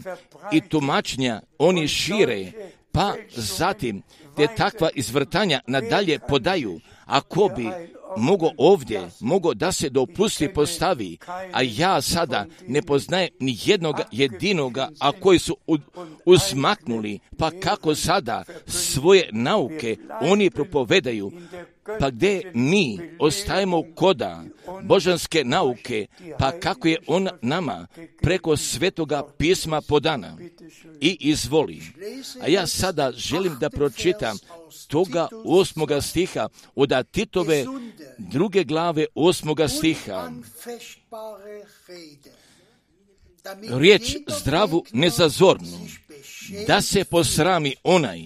i 0.52 0.62
tumačnja 0.62 1.41
oni 1.58 1.88
šire, 1.88 2.52
pa 2.91 3.14
zatim 3.36 4.02
te 4.36 4.47
takva 4.58 4.89
izvrtanja 4.95 5.60
nadalje 5.68 6.20
podaju, 6.28 6.80
ako 7.06 7.49
bi 7.56 7.70
mogo 8.18 8.49
ovdje, 8.58 9.10
mogo 9.20 9.54
da 9.54 9.72
se 9.72 9.89
dopusti 9.89 10.54
postavi, 10.54 11.18
a 11.54 11.62
ja 11.62 12.02
sada 12.02 12.45
ne 12.68 12.82
poznajem 12.82 13.30
ni 13.39 13.58
jednog 13.66 13.95
jedinoga, 14.12 14.89
a 14.99 15.12
koji 15.12 15.39
su 15.39 15.58
usmaknuli, 16.26 17.20
pa 17.38 17.52
kako 17.52 17.95
sada 17.95 18.43
svoje 18.68 19.30
nauke 19.32 19.97
oni 20.22 20.49
propovedaju, 20.49 21.32
pa 21.99 22.09
gdje 22.09 22.51
mi 22.53 22.99
ostajemo 23.19 23.83
koda 23.95 24.43
božanske 24.83 25.43
nauke, 25.43 26.07
pa 26.39 26.51
kako 26.51 26.87
je 26.87 26.97
on 27.07 27.29
nama 27.41 27.87
preko 28.21 28.57
svetoga 28.57 29.23
pisma 29.37 29.81
podana 29.81 30.37
i 31.01 31.17
izvoli. 31.19 31.81
A 32.41 32.47
ja 32.47 32.67
sada 32.67 33.11
želim 33.11 33.57
da 33.59 33.69
pročitam 33.69 34.37
toga 34.87 35.27
osmoga 35.45 36.01
stiha 36.01 36.49
od 36.75 36.91
Titove 37.11 37.65
druge 38.17 38.63
glave 38.63 39.05
osmoga 39.15 39.67
stiha. 39.67 40.31
Riječ 43.69 44.15
zdravu 44.27 44.85
nezazornu, 44.93 45.87
da 46.67 46.81
se 46.81 47.03
posrami 47.03 47.75
onaj, 47.83 48.21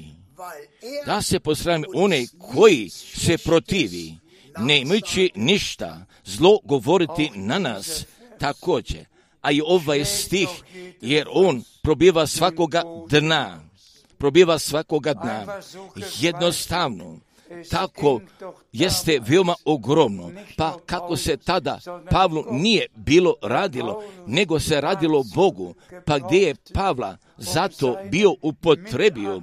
da 1.05 1.21
se 1.21 1.39
posrami 1.39 1.85
onaj 1.95 2.25
koji 2.51 2.89
se 2.89 3.37
protivi, 3.37 4.15
ne 4.57 4.81
imajući 4.81 5.31
ništa 5.35 6.05
zlo 6.25 6.59
govoriti 6.63 7.31
na 7.35 7.59
nas 7.59 8.05
također. 8.39 9.05
A 9.41 9.51
i 9.51 9.61
ovaj 9.65 10.05
stih, 10.05 10.47
jer 11.01 11.27
on 11.31 11.63
probiva 11.83 12.27
svakoga 12.27 12.83
dna, 13.09 13.61
probiva 14.17 14.59
svakoga 14.59 15.13
dna. 15.13 15.61
Jednostavno, 16.19 17.19
tako 17.69 18.21
jeste 18.71 19.19
veoma 19.27 19.55
ogromno. 19.65 20.31
Pa 20.57 20.77
kako 20.85 21.17
se 21.17 21.37
tada 21.37 21.79
Pavlu 22.11 22.43
nije 22.51 22.87
bilo 22.95 23.35
radilo, 23.41 24.03
nego 24.27 24.59
se 24.59 24.81
radilo 24.81 25.23
Bogu, 25.35 25.75
pa 26.05 26.19
gdje 26.19 26.37
je 26.39 26.55
Pavla 26.73 27.17
zato 27.37 27.97
bio 28.11 28.35
upotrebio 28.41 29.41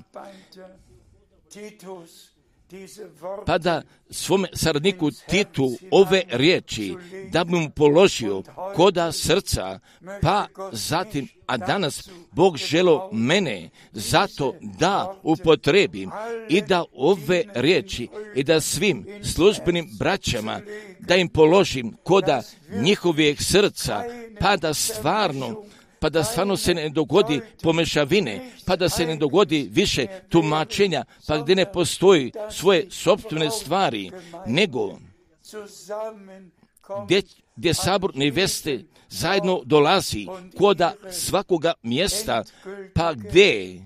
pa 3.47 3.59
da 3.59 3.83
svome 4.11 4.49
saradniku 4.55 5.11
Titu 5.11 5.71
ove 5.91 6.23
riječi 6.29 6.95
da 7.33 7.45
bi 7.45 7.57
mu 7.57 7.71
položio 7.71 8.43
koda 8.77 9.13
srca, 9.13 9.79
pa 10.23 10.47
zatim, 10.73 11.29
a 11.47 11.57
danas 11.57 12.09
Bog 12.31 12.57
želo 12.57 13.11
mene 13.13 13.71
zato 13.93 14.55
da 14.63 15.17
upotrebim 15.23 16.11
i 16.49 16.63
da 16.63 16.85
ove 16.93 17.45
riječi 17.55 18.09
i 18.35 18.43
da 18.45 18.61
svim 18.61 19.07
službenim 19.35 19.91
braćama 19.99 20.61
da 21.01 21.17
im 21.17 21.29
položim 21.29 21.97
koda 22.03 22.43
njihovih 22.83 23.43
srca, 23.43 24.05
pa 24.41 24.57
da 24.57 24.75
stvarno 24.75 25.65
pa 26.03 26.11
da 26.11 26.25
stvarno 26.25 26.57
se 26.57 26.75
ne 26.75 26.89
dogodi 26.89 27.41
pomešavine, 27.63 28.51
pa 28.67 28.77
da 28.77 28.89
se 28.89 29.07
ne 29.07 29.17
dogodi 29.17 29.69
više 29.73 30.07
tumačenja, 30.29 31.05
pa 31.27 31.39
gdje 31.39 31.55
ne 31.55 31.73
postoji 31.73 32.33
svoje 32.51 32.87
sobstvene 32.91 33.51
stvari, 33.51 34.11
nego 34.47 34.99
gdje, 37.05 37.23
gdje 37.57 37.75
sabor 37.75 38.11
neveste 38.15 38.85
zajedno 39.09 39.63
dolazi 39.65 40.27
koda 40.59 40.95
svakoga 41.11 41.73
mjesta, 41.83 42.45
pa 42.95 43.15
gdje 43.15 43.83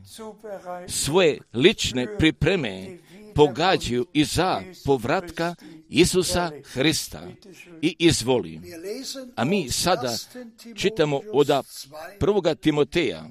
svoje 0.88 1.38
lične 1.54 2.16
pripreme 2.18 2.98
pogađaju 3.34 4.06
i 4.12 4.24
za 4.24 4.62
povratka 4.84 5.54
Isusa 5.88 6.50
Hrista 6.64 7.28
i 7.82 7.96
izvoli. 7.98 8.60
A 9.36 9.44
mi 9.44 9.70
sada 9.70 10.16
čitamo 10.76 11.20
od 11.32 11.48
prvoga 12.20 12.54
Timoteja, 12.54 13.30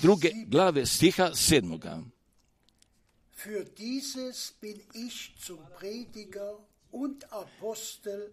druge 0.00 0.30
glave 0.46 0.86
stiha 0.86 1.30
sedmoga. 1.34 2.02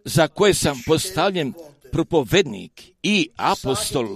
za 0.05 0.28
koje 0.28 0.53
sam 0.53 0.82
postavljen 0.86 1.53
propovednik 1.91 2.82
i 3.03 3.30
apostol. 3.36 4.07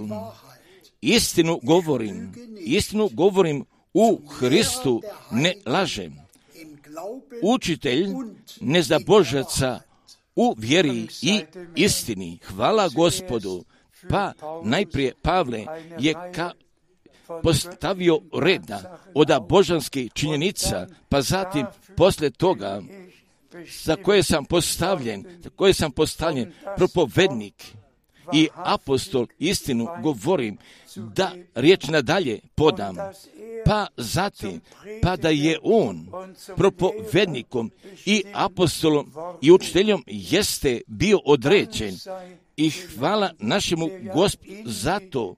Istinu 1.00 1.60
govorim, 1.62 2.34
istinu 2.60 3.10
govorim 3.12 3.64
u 3.94 4.20
Hristu 4.28 5.02
ne 5.30 5.54
lažem 5.66 6.27
učitelj 7.42 8.06
nezabožaca 8.60 9.80
u 10.36 10.54
vjeri 10.58 11.06
i 11.22 11.40
istini. 11.76 12.38
Hvala 12.44 12.88
gospodu. 12.88 13.64
Pa 14.08 14.32
najprije 14.64 15.14
Pavle 15.22 15.64
je 15.98 16.14
ka 16.34 16.50
postavio 17.42 18.20
reda 18.34 18.98
od 19.14 19.28
božanskih 19.48 20.12
činjenica, 20.12 20.86
pa 21.08 21.22
zatim 21.22 21.66
posle 21.96 22.30
toga 22.30 22.82
za 23.84 23.96
koje 23.96 24.22
sam 24.22 24.44
postavljen, 24.44 25.24
za 25.42 25.50
koje 25.50 25.74
sam 25.74 25.92
postavljen 25.92 26.52
propovednik 26.76 27.64
i 28.32 28.48
apostol 28.54 29.26
istinu 29.38 29.86
govorim 30.02 30.58
da 30.96 31.32
riječ 31.54 31.86
nadalje 31.88 32.40
podam 32.54 32.96
pa 33.68 33.86
zatim, 33.96 34.60
pa 35.02 35.16
da 35.16 35.28
je 35.28 35.58
on 35.62 36.06
propovednikom 36.56 37.70
i 38.06 38.24
apostolom 38.34 39.12
i 39.42 39.50
učiteljom 39.52 40.04
jeste 40.06 40.80
bio 40.86 41.18
određen 41.24 41.94
i 42.58 42.70
hvala 42.70 43.30
našemu 43.38 43.90
gospodu 44.14 44.52
za 44.64 45.00
to, 45.10 45.34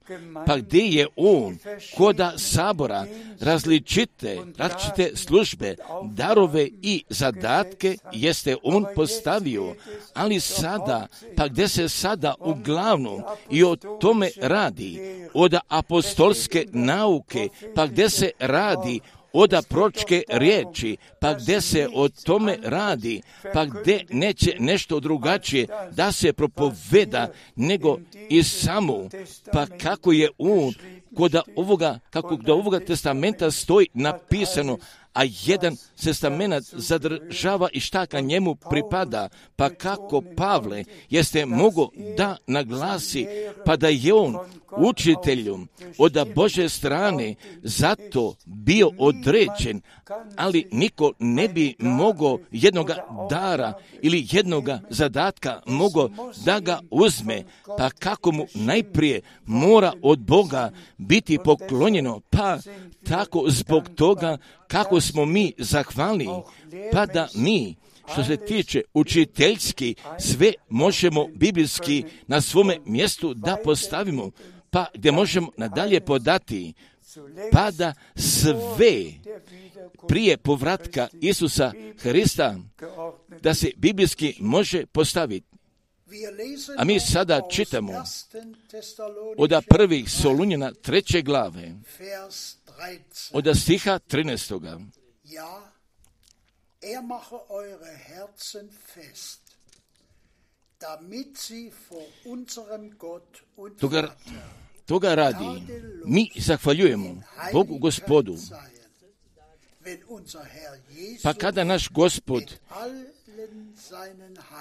pa 0.47 0.57
gdje 0.57 0.83
je 0.83 1.07
on? 1.17 1.59
Koda 1.97 2.39
sabora? 2.39 3.07
Različite, 3.41 4.39
različite 4.59 5.17
službe, 5.17 5.77
darove 6.05 6.69
i 6.83 7.05
zadatke 7.09 7.97
jeste 8.13 8.57
on 8.63 8.87
postavio, 8.95 9.75
ali 10.15 10.41
sada, 10.41 11.07
pa 11.37 11.49
gdje 11.49 11.69
se 11.69 11.89
sada 11.89 12.35
uglavnom 12.41 13.23
i 13.51 13.65
o 13.65 13.77
tome 13.77 14.31
radi, 14.37 15.01
od 15.35 15.55
apostolske 15.69 16.67
nauke, 16.73 17.49
pa 17.75 17.87
gdje 17.87 18.11
se 18.11 18.31
radi 18.39 19.01
oda 19.33 19.63
pročke 19.69 20.23
riječi, 20.29 20.97
pa 21.21 21.35
gdje 21.35 21.61
se 21.61 21.89
o 21.95 22.09
tome 22.09 22.59
radi, 22.63 23.23
pa 23.55 23.65
gdje 23.65 24.05
neće 24.11 24.57
nešto 24.59 25.01
drugačije 25.01 25.67
da 25.91 26.13
se 26.13 26.33
propoveda 26.33 27.29
nego 27.57 27.99
i 28.29 28.43
samo, 28.43 29.09
pa 29.53 29.67
kako 29.67 30.13
je 30.13 30.29
on 30.39 30.73
kod 31.17 31.35
ovoga, 31.57 31.99
kako 32.11 32.37
do 32.37 32.55
ovoga 32.55 32.81
testamenta 32.81 33.51
stoji 33.51 33.87
napisano, 33.95 34.79
a 35.15 35.23
jedan 35.45 35.77
testament 36.05 36.65
zadržava 36.73 37.69
i 37.73 37.81
šta 37.81 38.07
ka 38.07 38.21
njemu 38.21 38.55
pripada, 38.55 39.29
pa 39.57 39.71
kako 39.71 40.23
Pavle 40.37 40.85
jeste 41.11 41.47
mogo 41.47 41.89
da 42.17 42.37
naglasi, 42.47 43.27
pa 43.65 43.77
da 43.77 43.89
je 43.89 44.15
on 44.15 44.37
učiteljom 44.77 45.69
od 45.99 46.17
Bože 46.35 46.69
strane 46.69 47.35
zato 47.63 48.35
bio 48.45 48.91
određen, 48.99 49.81
ali 50.37 50.69
niko 50.73 51.13
ne 51.19 51.49
bi 51.49 51.75
mogao 51.79 52.39
jednoga 52.51 52.97
dara 53.31 53.73
ili 54.03 54.27
jednoga 54.31 54.81
zadatka 54.91 55.63
mogao 55.67 56.11
da 56.45 56.61
ga 56.61 56.81
uzme, 56.91 57.45
pa 57.79 57.91
kako 57.91 58.33
mu 58.33 58.47
najprije 58.55 59.21
mora 59.47 59.93
od 60.03 60.19
Boga 60.19 60.71
biti 60.99 61.39
poklonjeno, 61.45 62.21
pa 62.31 62.59
tako 63.09 63.45
zbog 63.49 63.89
toga 63.95 64.39
kako 64.71 65.01
smo 65.01 65.25
mi 65.25 65.53
zahvalni, 65.59 66.29
pa 66.93 67.07
da 67.07 67.29
mi 67.35 67.77
što 68.13 68.25
se 68.25 68.37
tiče 68.37 68.83
učiteljski, 68.95 69.95
sve 70.19 70.53
možemo 70.69 71.29
biblijski 71.35 72.05
na 72.27 72.41
svome 72.41 72.79
mjestu 72.85 73.35
da 73.35 73.57
postavimo, 73.65 74.31
pa 74.71 74.87
gdje 74.95 75.13
možemo 75.13 75.51
nadalje 75.57 76.01
podati, 76.01 76.73
pa 77.53 77.71
da 77.71 77.95
sve 78.17 79.05
prije 80.09 80.37
povratka 80.37 81.09
Isusa 81.21 81.73
Hrista, 81.99 82.59
da 83.43 83.55
se 83.55 83.71
biblijski 83.77 84.35
može 84.41 84.87
postaviti. 84.87 85.47
A 86.79 86.85
mi 86.85 87.01
sada 87.01 87.41
čitamo 87.51 87.93
od 89.39 89.53
prvih 89.69 90.11
Solunjena 90.11 90.73
treće 90.83 91.23
glave, 91.23 91.75
od 93.33 93.57
stiha 93.57 93.99
13. 93.99 94.61
Er 96.83 97.03
mache 97.03 97.37
eure 97.49 97.93
Herzen 98.09 98.71
fest, 98.71 99.41
damit 100.79 101.37
sie 101.39 101.71
vor 101.89 102.07
unserem 102.25 102.99
Gott 102.99 103.43
und 103.57 103.79
toga, 103.79 104.17
toga 104.87 105.15
radi 105.15 105.63
mi 106.05 106.31
zahvaljujemo 106.41 107.23
Bogu 107.53 107.79
gospodu. 107.79 108.37
Pa 111.23 111.35
kada 111.35 111.65
naš 111.65 111.89
gospod 111.89 112.43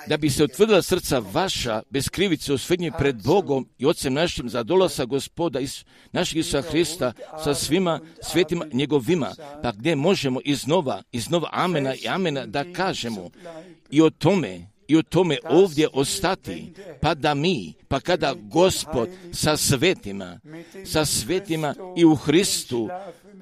da 0.08 0.18
bi 0.18 0.30
se 0.30 0.44
otvrdila 0.44 0.82
srca 0.82 1.20
vaša 1.20 1.82
bez 1.90 2.10
krivice 2.10 2.54
osvednje 2.54 2.92
pred 2.98 3.24
Bogom 3.24 3.68
i 3.78 3.86
Otcem 3.86 4.14
našim 4.14 4.50
za 4.50 4.64
dolasa 4.64 5.06
gospoda 5.06 5.60
iz 5.60 5.86
našeg 6.12 6.38
Isusa 6.38 6.62
Hrista 6.62 7.14
sa 7.44 7.56
svima 7.56 8.00
svetima 8.22 8.66
njegovima, 8.74 9.36
pa 9.64 9.72
gdje 9.72 9.96
možemo 9.96 10.40
iznova, 10.46 11.04
iznova 11.12 11.50
amena 11.52 11.96
i 11.96 12.08
amena 12.08 12.46
da 12.46 12.74
kažemo 12.74 13.30
i 13.90 14.02
o 14.02 14.10
tome 14.10 14.68
i 14.88 14.98
o 14.98 15.02
tome 15.02 15.38
ovdje 15.44 15.88
ostati, 15.94 16.74
pa 17.02 17.14
da 17.14 17.34
mi, 17.34 17.74
pa 17.88 18.00
kada 18.00 18.36
Gospod 18.52 19.10
sa 19.34 19.58
svetima, 19.58 20.40
sa 20.86 21.06
svetima 21.06 21.76
i 21.98 22.06
u 22.06 22.16
Hristu, 22.16 22.90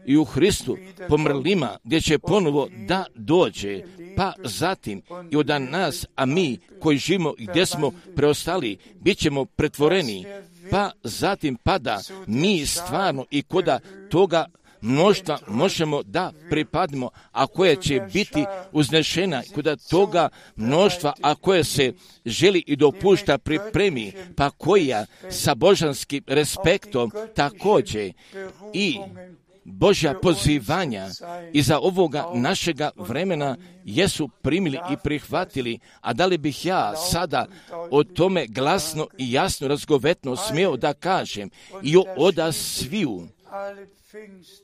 i 0.07 0.17
u 0.17 0.25
Hristu 0.25 0.77
pomrlima, 1.09 1.77
gdje 1.83 2.01
će 2.01 2.19
ponovo 2.19 2.67
da 2.87 3.05
dođe, 3.15 3.81
pa 4.15 4.33
zatim 4.43 5.01
i 5.31 5.35
od 5.35 5.47
nas, 5.47 6.05
a 6.15 6.25
mi 6.25 6.59
koji 6.79 6.97
živimo 6.97 7.33
i 7.37 7.45
gdje 7.45 7.65
smo 7.65 7.91
preostali, 8.15 8.77
bit 8.99 9.17
ćemo 9.17 9.45
pretvoreni, 9.45 10.25
pa 10.71 10.91
zatim 11.03 11.55
pada 11.55 11.99
mi 12.27 12.65
stvarno 12.65 13.25
i 13.31 13.41
koda 13.41 13.79
toga 14.09 14.45
mnoštva 14.81 15.39
možemo 15.47 16.03
da 16.03 16.31
pripadimo, 16.49 17.09
a 17.31 17.47
koje 17.47 17.75
će 17.81 18.01
biti 18.13 18.45
uznešena 18.71 19.41
kuda 19.53 19.75
toga 19.75 20.29
mnoštva, 20.55 21.13
a 21.21 21.35
koje 21.35 21.63
se 21.63 21.93
želi 22.25 22.63
i 22.67 22.75
dopušta 22.75 23.37
pripremi, 23.37 24.11
pa 24.35 24.49
koja 24.49 25.05
sa 25.29 25.55
božanskim 25.55 26.23
respektom 26.27 27.11
također 27.35 28.13
i 28.73 28.99
Božja 29.69 30.13
pozivanja 30.21 31.07
iza 31.53 31.79
ovoga 31.79 32.25
našega 32.33 32.91
vremena 32.95 33.57
jesu 33.83 34.29
primili 34.41 34.79
i 34.91 34.95
prihvatili, 35.03 35.79
a 36.01 36.13
da 36.13 36.25
li 36.25 36.37
bih 36.37 36.65
ja 36.65 36.95
sada 36.95 37.45
o 37.91 38.03
tome 38.03 38.47
glasno 38.47 39.07
i 39.17 39.31
jasno 39.31 39.67
razgovetno 39.67 40.35
smio 40.35 40.77
da 40.77 40.93
kažem 40.93 41.49
i 41.83 41.97
oda 42.17 42.51
sviju? 42.51 43.27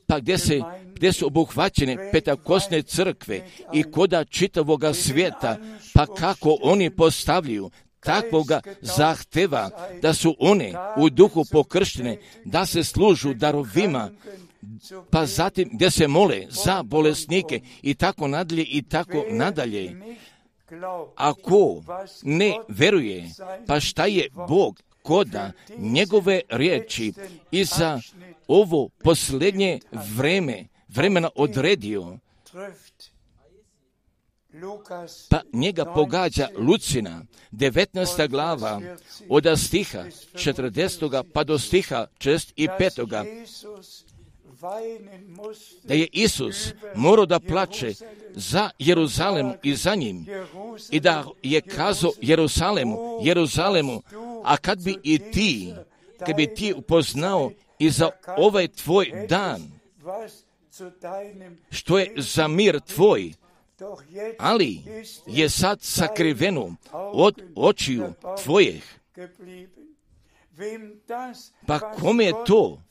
Pa 0.06 0.20
gdje, 0.20 0.38
se, 0.38 0.60
gdje 0.94 1.12
su 1.12 1.26
obuhvaćene 1.26 2.10
petakosne 2.12 2.82
crkve 2.82 3.46
i 3.72 3.82
koda 3.82 4.24
čitavoga 4.24 4.94
svijeta, 4.94 5.56
pa 5.94 6.06
kako 6.06 6.58
oni 6.62 6.90
postavljaju 6.90 7.70
takvoga 8.00 8.60
zahteva 8.80 9.70
da 10.02 10.14
su 10.14 10.36
one 10.38 10.72
u 10.96 11.10
duhu 11.10 11.44
pokrštene, 11.50 12.18
da 12.44 12.66
se 12.66 12.84
služu 12.84 13.34
darovima, 13.34 14.10
pa 15.10 15.26
zatim 15.26 15.70
gdje 15.72 15.90
se 15.90 16.08
mole 16.08 16.46
za 16.50 16.82
bolesnike 16.82 17.60
i 17.82 17.94
tako 17.94 18.28
nadalje 18.28 18.64
i 18.64 18.82
tako 18.82 19.24
nadalje. 19.30 20.16
Ako 21.16 21.82
ne 22.22 22.54
veruje, 22.68 23.30
pa 23.66 23.80
šta 23.80 24.06
je 24.06 24.28
Bog 24.48 24.82
koda 25.02 25.52
njegove 25.78 26.40
riječi 26.48 27.12
i 27.50 27.64
za 27.64 28.00
ovo 28.48 28.88
posljednje 28.88 29.80
vreme, 30.16 30.64
vremena 30.88 31.30
odredio, 31.34 32.18
pa 35.30 35.40
njega 35.52 35.84
pogađa 35.84 36.48
Lucina, 36.58 37.24
19. 37.52 38.28
glava, 38.28 38.80
od 39.28 39.46
stiha 39.56 40.04
40. 40.34 41.22
pa 41.32 41.44
do 41.44 41.58
stiha 41.58 42.06
65 42.18 43.06
da 45.82 45.94
je 45.94 46.08
Isus 46.12 46.72
morao 46.94 47.26
da 47.26 47.40
plače 47.40 47.92
za 48.34 48.70
Jeruzalemu 48.78 49.54
i 49.62 49.74
za 49.74 49.94
njim 49.94 50.26
i 50.90 51.00
da 51.00 51.24
je 51.42 51.60
kazao 51.60 52.12
Jeruzalemu, 52.20 52.98
Jeruzalemu, 53.22 54.02
a 54.44 54.56
kad 54.56 54.82
bi 54.82 54.96
i 55.02 55.18
ti, 55.18 55.74
kad 56.18 56.36
bi 56.36 56.54
ti 56.54 56.74
upoznao 56.76 57.50
i 57.78 57.90
za 57.90 58.10
ovaj 58.36 58.68
tvoj 58.68 59.26
dan, 59.28 59.62
što 61.70 61.98
je 61.98 62.12
za 62.16 62.48
mir 62.48 62.80
tvoj, 62.80 63.32
ali 64.38 64.80
je 65.26 65.48
sad 65.48 65.82
sakriveno 65.82 66.76
od 67.12 67.42
očiju 67.56 68.12
tvojih. 68.42 69.00
Pa 71.66 71.78
kome 71.78 72.24
je 72.24 72.32
to? 72.46 72.82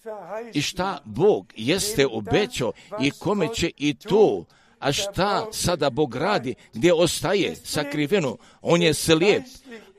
I 0.53 0.61
šta 0.61 1.01
Bog 1.05 1.53
jeste 1.55 2.07
obećao 2.07 2.72
i 3.01 3.11
kome 3.11 3.47
će 3.53 3.72
i 3.78 3.93
to, 3.93 4.45
a 4.80 4.91
šta 4.91 5.47
sada 5.51 5.89
Bog 5.89 6.16
radi, 6.16 6.55
gdje 6.74 6.93
ostaje? 6.93 7.55
Sakriveno, 7.55 8.38
on 8.61 8.82
je 8.82 8.93
slijep, 8.93 9.43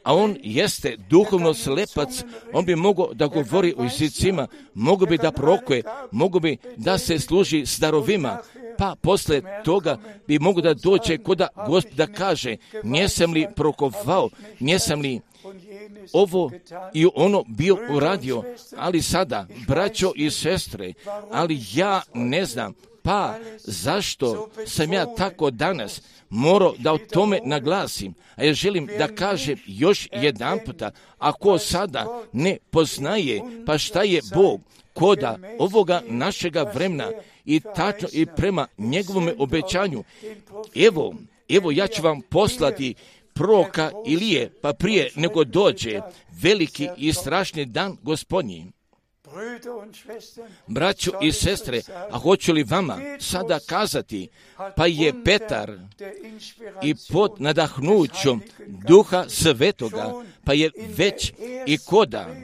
a 0.02 0.14
on 0.14 0.36
jeste 0.42 0.96
duhovno 1.10 1.54
slepac, 1.54 2.24
on 2.52 2.64
bi 2.64 2.76
mogao 2.76 3.14
da 3.14 3.26
govori 3.26 3.74
u 3.76 3.84
jezicima, 3.84 4.46
mogu 4.74 5.06
bi 5.06 5.18
da 5.18 5.32
prokuje, 5.32 5.82
mogu 6.10 6.40
bi 6.40 6.56
da 6.76 6.98
se 6.98 7.18
služi 7.18 7.66
s 7.66 7.78
darovima, 7.78 8.38
pa 8.79 8.97
posle 9.01 9.41
toga 9.64 9.99
bi 10.29 10.39
mogu 10.39 10.61
da 10.61 10.75
dođe 10.75 11.18
koda 11.18 11.49
gospod 11.66 11.97
da 11.97 12.07
kaže, 12.07 12.57
njesam 12.85 13.33
li 13.33 13.47
prokovao, 13.57 14.29
njesam 14.61 15.01
li 15.01 15.20
ovo 16.12 16.51
i 16.95 17.07
ono 17.14 17.45
bio 17.47 17.79
uradio, 17.91 18.43
ali 18.77 19.03
sada, 19.03 19.47
braćo 19.68 20.12
i 20.16 20.31
sestre, 20.31 20.93
ali 21.31 21.61
ja 21.72 22.03
ne 22.14 22.45
znam, 22.45 22.75
pa 23.03 23.35
zašto 23.59 24.49
sam 24.66 24.93
ja 24.93 25.14
tako 25.14 25.51
danas 25.51 26.03
morao 26.31 26.75
da 26.79 26.93
o 26.93 26.99
tome 26.99 27.41
naglasim, 27.45 28.14
a 28.37 28.45
ja 28.45 28.55
želim 28.55 28.89
da 28.99 29.09
kažem 29.09 29.59
još 29.66 30.09
jedan 30.12 30.59
puta, 30.66 30.91
ako 31.18 31.59
sada 31.59 32.22
ne 32.33 32.57
poznaje, 32.70 33.43
pa 33.66 33.79
šta 33.79 34.03
je 34.03 34.20
Bog, 34.35 34.61
koda 34.95 35.38
ovoga 35.59 36.03
našega 36.09 36.62
vremena 36.62 37.11
i 37.45 37.61
tačno 37.74 38.09
i 38.12 38.26
prema 38.26 38.66
njegovome 38.78 39.34
obećanju, 39.38 40.05
evo, 40.74 41.14
evo 41.49 41.70
ja 41.70 41.86
ću 41.86 42.03
vam 42.03 42.20
poslati 42.20 42.95
proka 43.32 43.90
Ilije, 44.07 44.51
pa 44.62 44.72
prije 44.72 45.11
nego 45.16 45.45
dođe 45.45 46.01
veliki 46.42 46.88
i 46.97 47.12
strašni 47.12 47.64
dan 47.64 47.97
gospodnji. 48.03 48.66
Braćo 50.66 51.11
i 51.22 51.32
sestre, 51.32 51.80
a 52.11 52.18
hoću 52.18 52.53
li 52.53 52.62
vama 52.62 52.99
sada 53.20 53.59
kazati, 53.66 54.28
pa 54.76 54.86
je 54.86 55.24
Petar 55.24 55.72
i 56.82 56.95
pod 57.12 57.32
nadahnućom 57.38 58.42
duha 58.88 59.24
svetoga, 59.28 60.12
pa 60.45 60.53
je 60.53 60.70
već 60.97 61.32
i 61.66 61.78
koda 61.78 62.34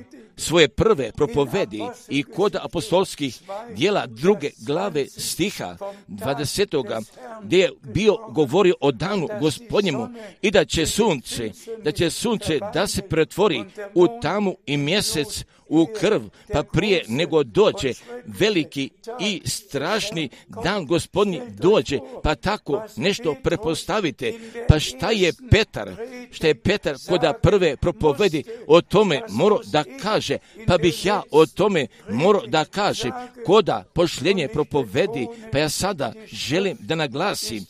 svoje 0.41 0.69
prve 0.69 1.13
propovedi 1.13 1.83
i 2.09 2.23
kod 2.23 2.57
apostolskih 2.57 3.41
dijela 3.77 4.07
druge 4.07 4.51
glave 4.67 5.07
stiha 5.07 5.77
20. 6.09 7.03
gdje 7.43 7.59
je 7.59 7.71
bio 7.83 8.17
govorio 8.31 8.75
o 8.81 8.93
danu 8.93 9.29
gospodnjemu 9.41 10.09
i 10.43 10.51
da 10.51 10.65
će 10.65 10.87
sunce, 10.87 11.51
da 11.85 11.93
će 11.93 12.11
sunce 12.11 12.59
da 12.75 12.87
se 12.87 13.03
pretvori 13.03 13.65
u 13.95 14.07
tamu 14.23 14.57
i 14.67 14.77
mjesec 14.77 15.45
u 15.71 15.87
krv, 16.01 16.21
pa 16.53 16.63
prije 16.63 17.05
nego 17.09 17.43
dođe 17.43 17.93
veliki 18.27 18.91
i 19.21 19.43
strašni 19.45 20.29
dan 20.65 20.87
gospodnji 20.87 21.41
dođe, 21.49 21.99
pa 22.23 22.35
tako 22.35 22.83
nešto 22.97 23.35
prepostavite. 23.43 24.33
Pa 24.69 24.79
šta 24.79 25.11
je 25.11 25.33
Petar, 25.51 25.91
šta 26.31 26.47
je 26.47 26.55
Petar 26.55 26.97
koda 27.09 27.33
prve 27.33 27.77
propovedi 27.77 28.45
o 28.67 28.81
tome 28.81 29.21
morao 29.29 29.61
da 29.73 29.85
kaže, 30.03 30.39
pa 30.67 30.79
bih 30.79 31.07
ja 31.07 31.23
o 31.31 31.47
tome 31.47 31.87
morao 32.11 32.47
da 32.47 32.65
kažem, 32.65 33.13
koda 33.47 33.85
pošljenje 33.95 34.49
propovedi, 34.49 35.27
pa 35.53 35.59
ja 35.59 35.69
sada 35.69 36.13
želim 36.27 36.77
da 36.81 36.95
naglasim, 36.95 37.67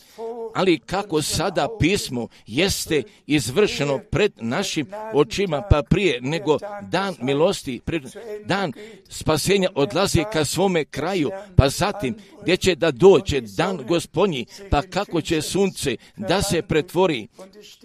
ali 0.54 0.78
kako 0.78 1.22
sada 1.22 1.68
pismo 1.80 2.28
jeste 2.46 3.02
izvršeno 3.26 4.00
pred 4.10 4.32
našim 4.40 4.86
očima, 5.14 5.62
pa 5.70 5.82
prije 5.82 6.20
nego 6.20 6.58
dan 6.82 7.14
milosti, 7.20 7.80
pred 7.84 8.02
dan 8.44 8.72
spasenja 9.08 9.68
odlazi 9.74 10.24
ka 10.32 10.44
svome 10.44 10.84
kraju, 10.84 11.30
pa 11.56 11.68
zatim 11.68 12.14
gdje 12.42 12.56
će 12.56 12.74
da 12.74 12.90
dođe 12.90 13.40
dan 13.40 13.80
gospodnji, 13.88 14.46
pa 14.70 14.82
kako 14.82 15.20
će 15.20 15.42
sunce 15.42 15.96
da 16.16 16.42
se 16.42 16.62
pretvori 16.62 17.28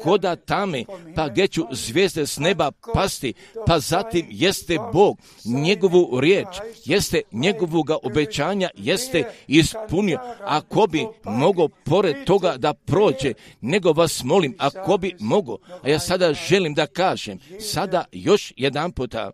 koda 0.04 0.36
tame, 0.36 0.86
pa 1.16 1.30
gdje 1.30 1.48
ću 1.48 1.64
zvijezde 1.72 2.28
s 2.28 2.38
neba 2.38 2.72
pasti, 2.94 3.34
pa 3.68 3.80
zatim 3.80 4.28
jeste 4.30 4.78
Bog 4.94 5.18
njegovu 5.46 6.20
riječ, 6.20 6.48
jeste 6.86 7.22
njegovoga 7.32 7.98
obećanja, 8.04 8.70
jeste 8.76 9.24
ispunio. 9.48 10.20
Ako 10.42 10.88
bi 10.88 11.06
mogo 11.24 11.68
pored 11.68 12.16
toga 12.26 12.55
da 12.58 12.74
prođe, 12.74 13.34
nego 13.62 13.92
vas 13.92 14.24
molim, 14.24 14.56
ako 14.58 14.98
bi 14.98 15.16
mogo, 15.20 15.58
a 15.84 15.90
ja 15.90 16.00
sada 16.00 16.34
želim 16.34 16.74
da 16.74 16.88
kažem, 16.88 17.40
sada 17.60 18.06
još 18.12 18.54
jedan 18.58 18.92
puta, 18.92 19.32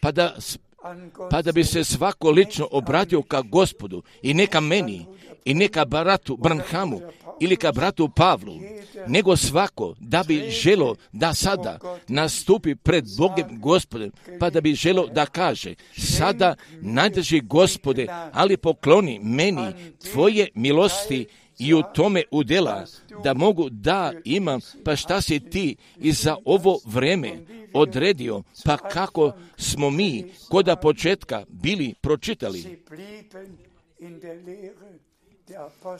pa 0.00 0.12
da 0.12 0.36
pa 1.30 1.42
da 1.42 1.52
bi 1.52 1.64
se 1.64 1.84
svako 1.84 2.30
lično 2.30 2.68
obratio 2.70 3.22
ka 3.22 3.42
gospodu 3.42 4.02
i 4.22 4.34
neka 4.34 4.60
meni 4.60 5.06
i 5.44 5.54
neka 5.54 5.84
baratu 5.84 6.36
Branhamu 6.36 7.00
ili 7.40 7.56
ka 7.56 7.72
bratu 7.72 8.08
Pavlu, 8.08 8.60
nego 9.06 9.36
svako 9.36 9.94
da 10.00 10.24
bi 10.28 10.50
želo 10.50 10.96
da 11.12 11.34
sada 11.34 11.78
nastupi 12.08 12.74
pred 12.74 13.04
Bogem 13.18 13.60
gospodem, 13.60 14.10
pa 14.40 14.50
da 14.50 14.60
bi 14.60 14.74
želo 14.74 15.06
da 15.06 15.26
kaže, 15.26 15.74
sada 15.98 16.54
najdrži 16.80 17.40
gospode, 17.40 18.06
ali 18.32 18.56
pokloni 18.56 19.20
meni 19.22 19.94
tvoje 20.12 20.48
milosti 20.54 21.26
i 21.58 21.74
u 21.74 21.82
tome 21.94 22.22
udjela, 22.30 22.86
da 23.24 23.34
mogu 23.34 23.68
da 23.70 24.12
imam, 24.24 24.60
pa 24.84 24.96
šta 24.96 25.20
si 25.20 25.40
ti 25.40 25.76
i 25.96 26.12
za 26.12 26.36
ovo 26.44 26.80
vreme 26.84 27.40
odredio, 27.72 28.42
pa 28.64 28.76
kako 28.76 29.32
smo 29.56 29.90
mi 29.90 30.24
koda 30.48 30.76
početka 30.76 31.44
bili 31.48 31.94
pročitali. 32.00 32.78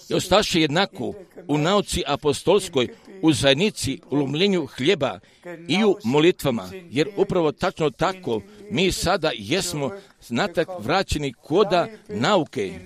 I 0.08 0.14
ostaše 0.14 0.60
jednako 0.60 1.14
u 1.48 1.58
nauci 1.58 2.02
apostolskoj, 2.06 2.88
u 3.22 3.32
zajednici, 3.32 4.00
u 4.10 4.16
lomljenju 4.16 4.66
hljeba 4.66 5.20
i 5.68 5.84
u 5.84 5.96
molitvama, 6.04 6.70
jer 6.90 7.08
upravo 7.16 7.52
tačno 7.52 7.90
tako 7.90 8.40
mi 8.70 8.92
sada 8.92 9.30
jesmo 9.34 9.90
znatak 10.20 10.68
vraćeni 10.78 11.32
koda 11.32 11.88
nauke, 12.08 12.78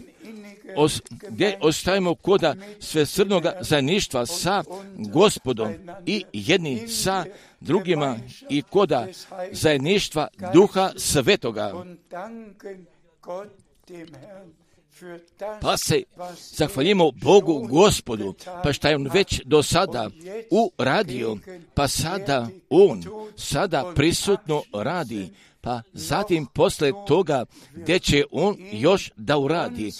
os, 0.77 1.03
gdje 1.29 1.59
ostajemo 1.61 2.15
koda 2.15 2.55
svesrnoga 2.81 3.53
zajedništva 3.61 4.27
sa 4.27 4.65
gospodom 4.97 5.75
i 6.07 6.25
jedni 6.33 6.89
sa 6.89 7.25
drugima 7.61 8.17
i 8.49 8.63
koda 8.63 9.07
zajedništva 9.53 10.29
duha 10.53 10.91
svetoga. 10.97 11.85
Pa 15.61 15.77
se 15.77 16.03
zahvaljimo 16.55 17.11
Bogu 17.11 17.67
gospodu, 17.71 18.35
pa 18.63 18.73
šta 18.73 18.89
je 18.89 18.97
on 18.97 19.09
već 19.13 19.41
do 19.45 19.63
sada 19.63 20.11
uradio, 20.79 21.37
pa 21.75 21.89
sada 21.89 22.49
on 22.71 23.05
sada 23.37 23.93
prisutno 23.95 24.63
radi, 24.75 25.31
pa 25.61 25.83
zatim 25.93 26.47
posle 26.47 26.93
toga 27.07 27.45
gdje 27.75 27.99
će 27.99 28.25
on 28.31 28.57
još 28.73 29.11
da 29.17 29.39
uradi, 29.39 29.93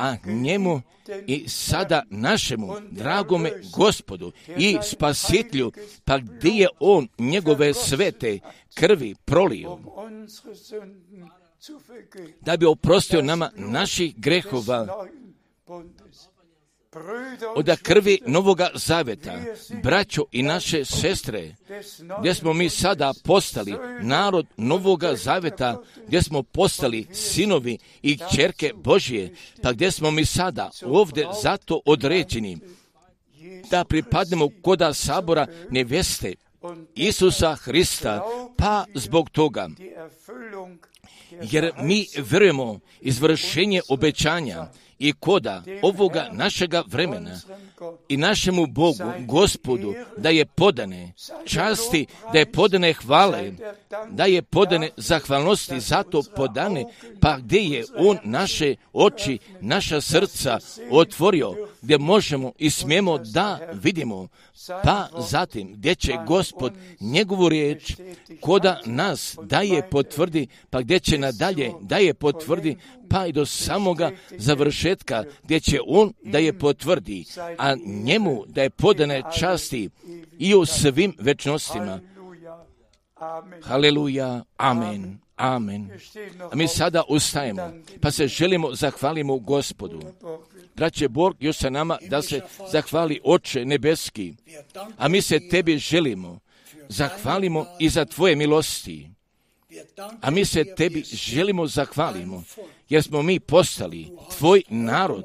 a 0.00 0.16
njemu 0.24 0.82
i 1.26 1.48
sada 1.48 2.02
našemu 2.10 2.76
dragome 2.90 3.52
gospodu 3.76 4.32
i 4.56 4.78
spasitelju, 4.82 5.72
pa 6.04 6.18
gdje 6.18 6.50
je 6.50 6.68
on 6.80 7.08
njegove 7.18 7.74
svete 7.74 8.38
krvi 8.74 9.14
prolio, 9.24 9.78
da 12.40 12.56
bi 12.56 12.66
oprostio 12.66 13.22
nama 13.22 13.50
naših 13.56 14.14
grehova 14.16 15.06
od 17.56 17.76
krvi 17.82 18.18
Novoga 18.26 18.70
Zaveta, 18.74 19.38
braćo 19.82 20.24
i 20.32 20.42
naše 20.42 20.84
sestre, 20.84 21.54
gdje 22.20 22.34
smo 22.34 22.52
mi 22.52 22.68
sada 22.68 23.12
postali 23.24 23.74
narod 24.02 24.46
Novoga 24.56 25.16
Zaveta, 25.16 25.82
gdje 26.06 26.22
smo 26.22 26.42
postali 26.42 27.06
sinovi 27.12 27.78
i 28.02 28.18
čerke 28.34 28.72
Božije, 28.74 29.34
pa 29.62 29.72
gdje 29.72 29.90
smo 29.90 30.10
mi 30.10 30.24
sada 30.24 30.70
ovdje 30.84 31.26
zato 31.42 31.80
određeni 31.84 32.58
da 33.70 33.84
pripadnemo 33.84 34.48
koda 34.62 34.94
sabora 34.94 35.46
neveste 35.70 36.34
Isusa 36.94 37.54
Hrista, 37.54 38.22
pa 38.56 38.84
zbog 38.94 39.30
toga. 39.30 39.68
Jer 41.42 41.72
mi 41.82 42.06
vjerujemo 42.30 42.80
izvršenje 43.00 43.80
obećanja 43.88 44.66
i 45.00 45.12
koda 45.12 45.62
ovoga 45.82 46.28
našega 46.32 46.82
vremena 46.86 47.40
i 48.08 48.16
našemu 48.16 48.66
Bogu, 48.66 49.12
gospodu, 49.26 49.94
da 50.16 50.28
je 50.28 50.46
podane 50.46 51.12
časti, 51.44 52.06
da 52.32 52.38
je 52.38 52.52
podane 52.52 52.92
hvale, 52.92 53.52
da 54.10 54.24
je 54.24 54.42
podane 54.42 54.90
zahvalnosti, 54.96 55.80
zato 55.80 56.22
podane, 56.36 56.84
pa 57.20 57.38
gdje 57.38 57.58
je 57.58 57.84
On 57.96 58.18
naše 58.24 58.74
oči, 58.92 59.38
naša 59.60 60.00
srca 60.00 60.58
otvorio, 60.90 61.54
gdje 61.82 61.98
možemo 61.98 62.52
i 62.58 62.70
smijemo 62.70 63.18
da 63.18 63.58
vidimo, 63.72 64.28
pa 64.84 65.08
zatim 65.18 65.72
gdje 65.74 65.94
će 65.94 66.12
gospod 66.26 66.72
njegovu 67.00 67.48
riječ 67.48 67.96
koda 68.40 68.80
nas 68.86 69.38
daje 69.42 69.90
potvrdi, 69.90 70.46
pa 70.70 70.80
gdje 70.80 71.00
će 71.00 71.18
nadalje 71.18 71.72
daje 71.80 72.14
potvrdi, 72.14 72.76
pa 73.10 73.26
i 73.26 73.32
do 73.32 73.46
samoga 73.46 74.10
završetka 74.38 75.24
gdje 75.42 75.60
će 75.60 75.78
on 75.86 76.12
da 76.22 76.38
je 76.38 76.58
potvrdi, 76.58 77.24
a 77.58 77.74
njemu 77.86 78.44
da 78.46 78.62
je 78.62 78.70
podane 78.70 79.22
časti 79.38 79.90
i 80.38 80.54
u 80.54 80.66
svim 80.66 81.16
večnostima. 81.18 82.00
Haleluja, 83.62 84.44
amen, 84.56 85.18
amen. 85.36 85.90
A 86.52 86.56
mi 86.56 86.68
sada 86.68 87.02
ustajemo, 87.08 87.72
pa 88.00 88.10
se 88.10 88.28
želimo 88.28 88.74
zahvalimo 88.74 89.38
gospodu. 89.38 90.00
Braće 90.76 91.08
Bog 91.08 91.36
još 91.40 91.56
sa 91.56 91.70
nama 91.70 91.98
da 92.08 92.22
se 92.22 92.40
zahvali 92.72 93.20
Oče 93.24 93.64
nebeski, 93.64 94.34
a 94.96 95.08
mi 95.08 95.22
se 95.22 95.48
tebi 95.48 95.78
želimo, 95.78 96.38
zahvalimo 96.88 97.66
i 97.78 97.88
za 97.88 98.04
tvoje 98.04 98.36
milosti. 98.36 99.10
A 100.20 100.30
mi 100.30 100.44
se 100.44 100.64
tebi 100.74 101.02
želimo 101.02 101.66
zahvalimo, 101.66 102.44
jer 102.90 103.02
smo 103.02 103.22
mi 103.22 103.40
postali 103.40 104.08
tvoj 104.38 104.62
narod, 104.68 105.24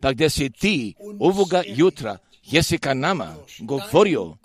pa 0.00 0.12
gdje 0.12 0.30
si 0.30 0.50
ti 0.50 0.94
ovoga 1.18 1.62
jutra 1.66 2.18
jesi 2.44 2.78
ka 2.78 2.94
nama 2.94 3.36
govorio 3.58 4.36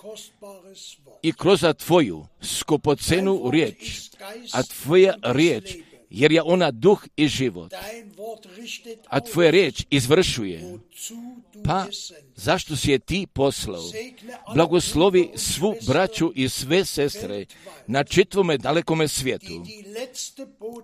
i 1.21 1.33
kroz 1.33 1.65
tvoju 1.85 2.25
skupocenu 2.41 3.49
riječ, 3.51 4.09
a 4.53 4.63
tvoja 4.63 5.13
riječ 5.23 5.75
jer 6.09 6.31
je 6.31 6.41
ona 6.41 6.71
duh 6.71 7.07
i 7.15 7.27
život, 7.27 7.73
a 9.07 9.19
tvoja 9.19 9.51
riječ 9.51 9.85
izvršuje. 9.89 10.79
Pa 11.63 11.85
zašto 12.35 12.75
si 12.75 12.91
je 12.91 12.99
ti 12.99 13.27
poslao? 13.33 13.83
Blagoslovi 14.53 15.29
svu 15.35 15.75
braću 15.87 16.31
i 16.35 16.49
sve 16.49 16.85
sestre 16.85 17.45
na 17.87 18.03
čitvome 18.03 18.57
dalekome 18.57 19.07
svijetu. 19.07 19.65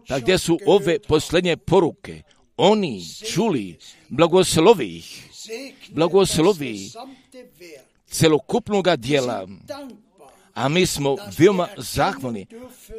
Pa 0.07 0.19
gdje 0.19 0.37
su 0.37 0.59
ove 0.65 0.99
posljednje 0.99 1.57
poruke? 1.57 2.21
Oni 2.57 3.03
čuli, 3.33 3.77
blagoslovi 4.09 4.97
ih, 4.97 5.23
blagoslovi 5.89 6.89
celokupnoga 8.07 8.95
dijela, 8.95 9.47
a 10.55 10.69
mi 10.69 10.85
smo 10.85 11.15
veoma 11.37 11.67
zahvalni, 11.77 12.45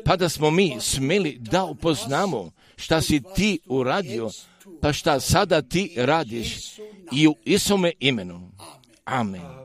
pa 0.05 0.17
da 0.17 0.29
smo 0.29 0.51
mi 0.51 0.77
smeli 0.81 1.39
da 1.41 1.65
upoznamo 1.65 2.51
šta 2.77 3.01
si 3.01 3.23
ti 3.35 3.59
uradio, 3.67 4.31
pa 4.81 4.93
šta 4.93 5.21
sada 5.21 5.63
ti 5.63 5.95
radiš 5.97 6.79
i 7.13 7.29
u 7.29 7.35
Isome 7.45 7.93
imenu. 8.01 8.51
Amen. 9.05 9.41
Amen. 9.41 9.56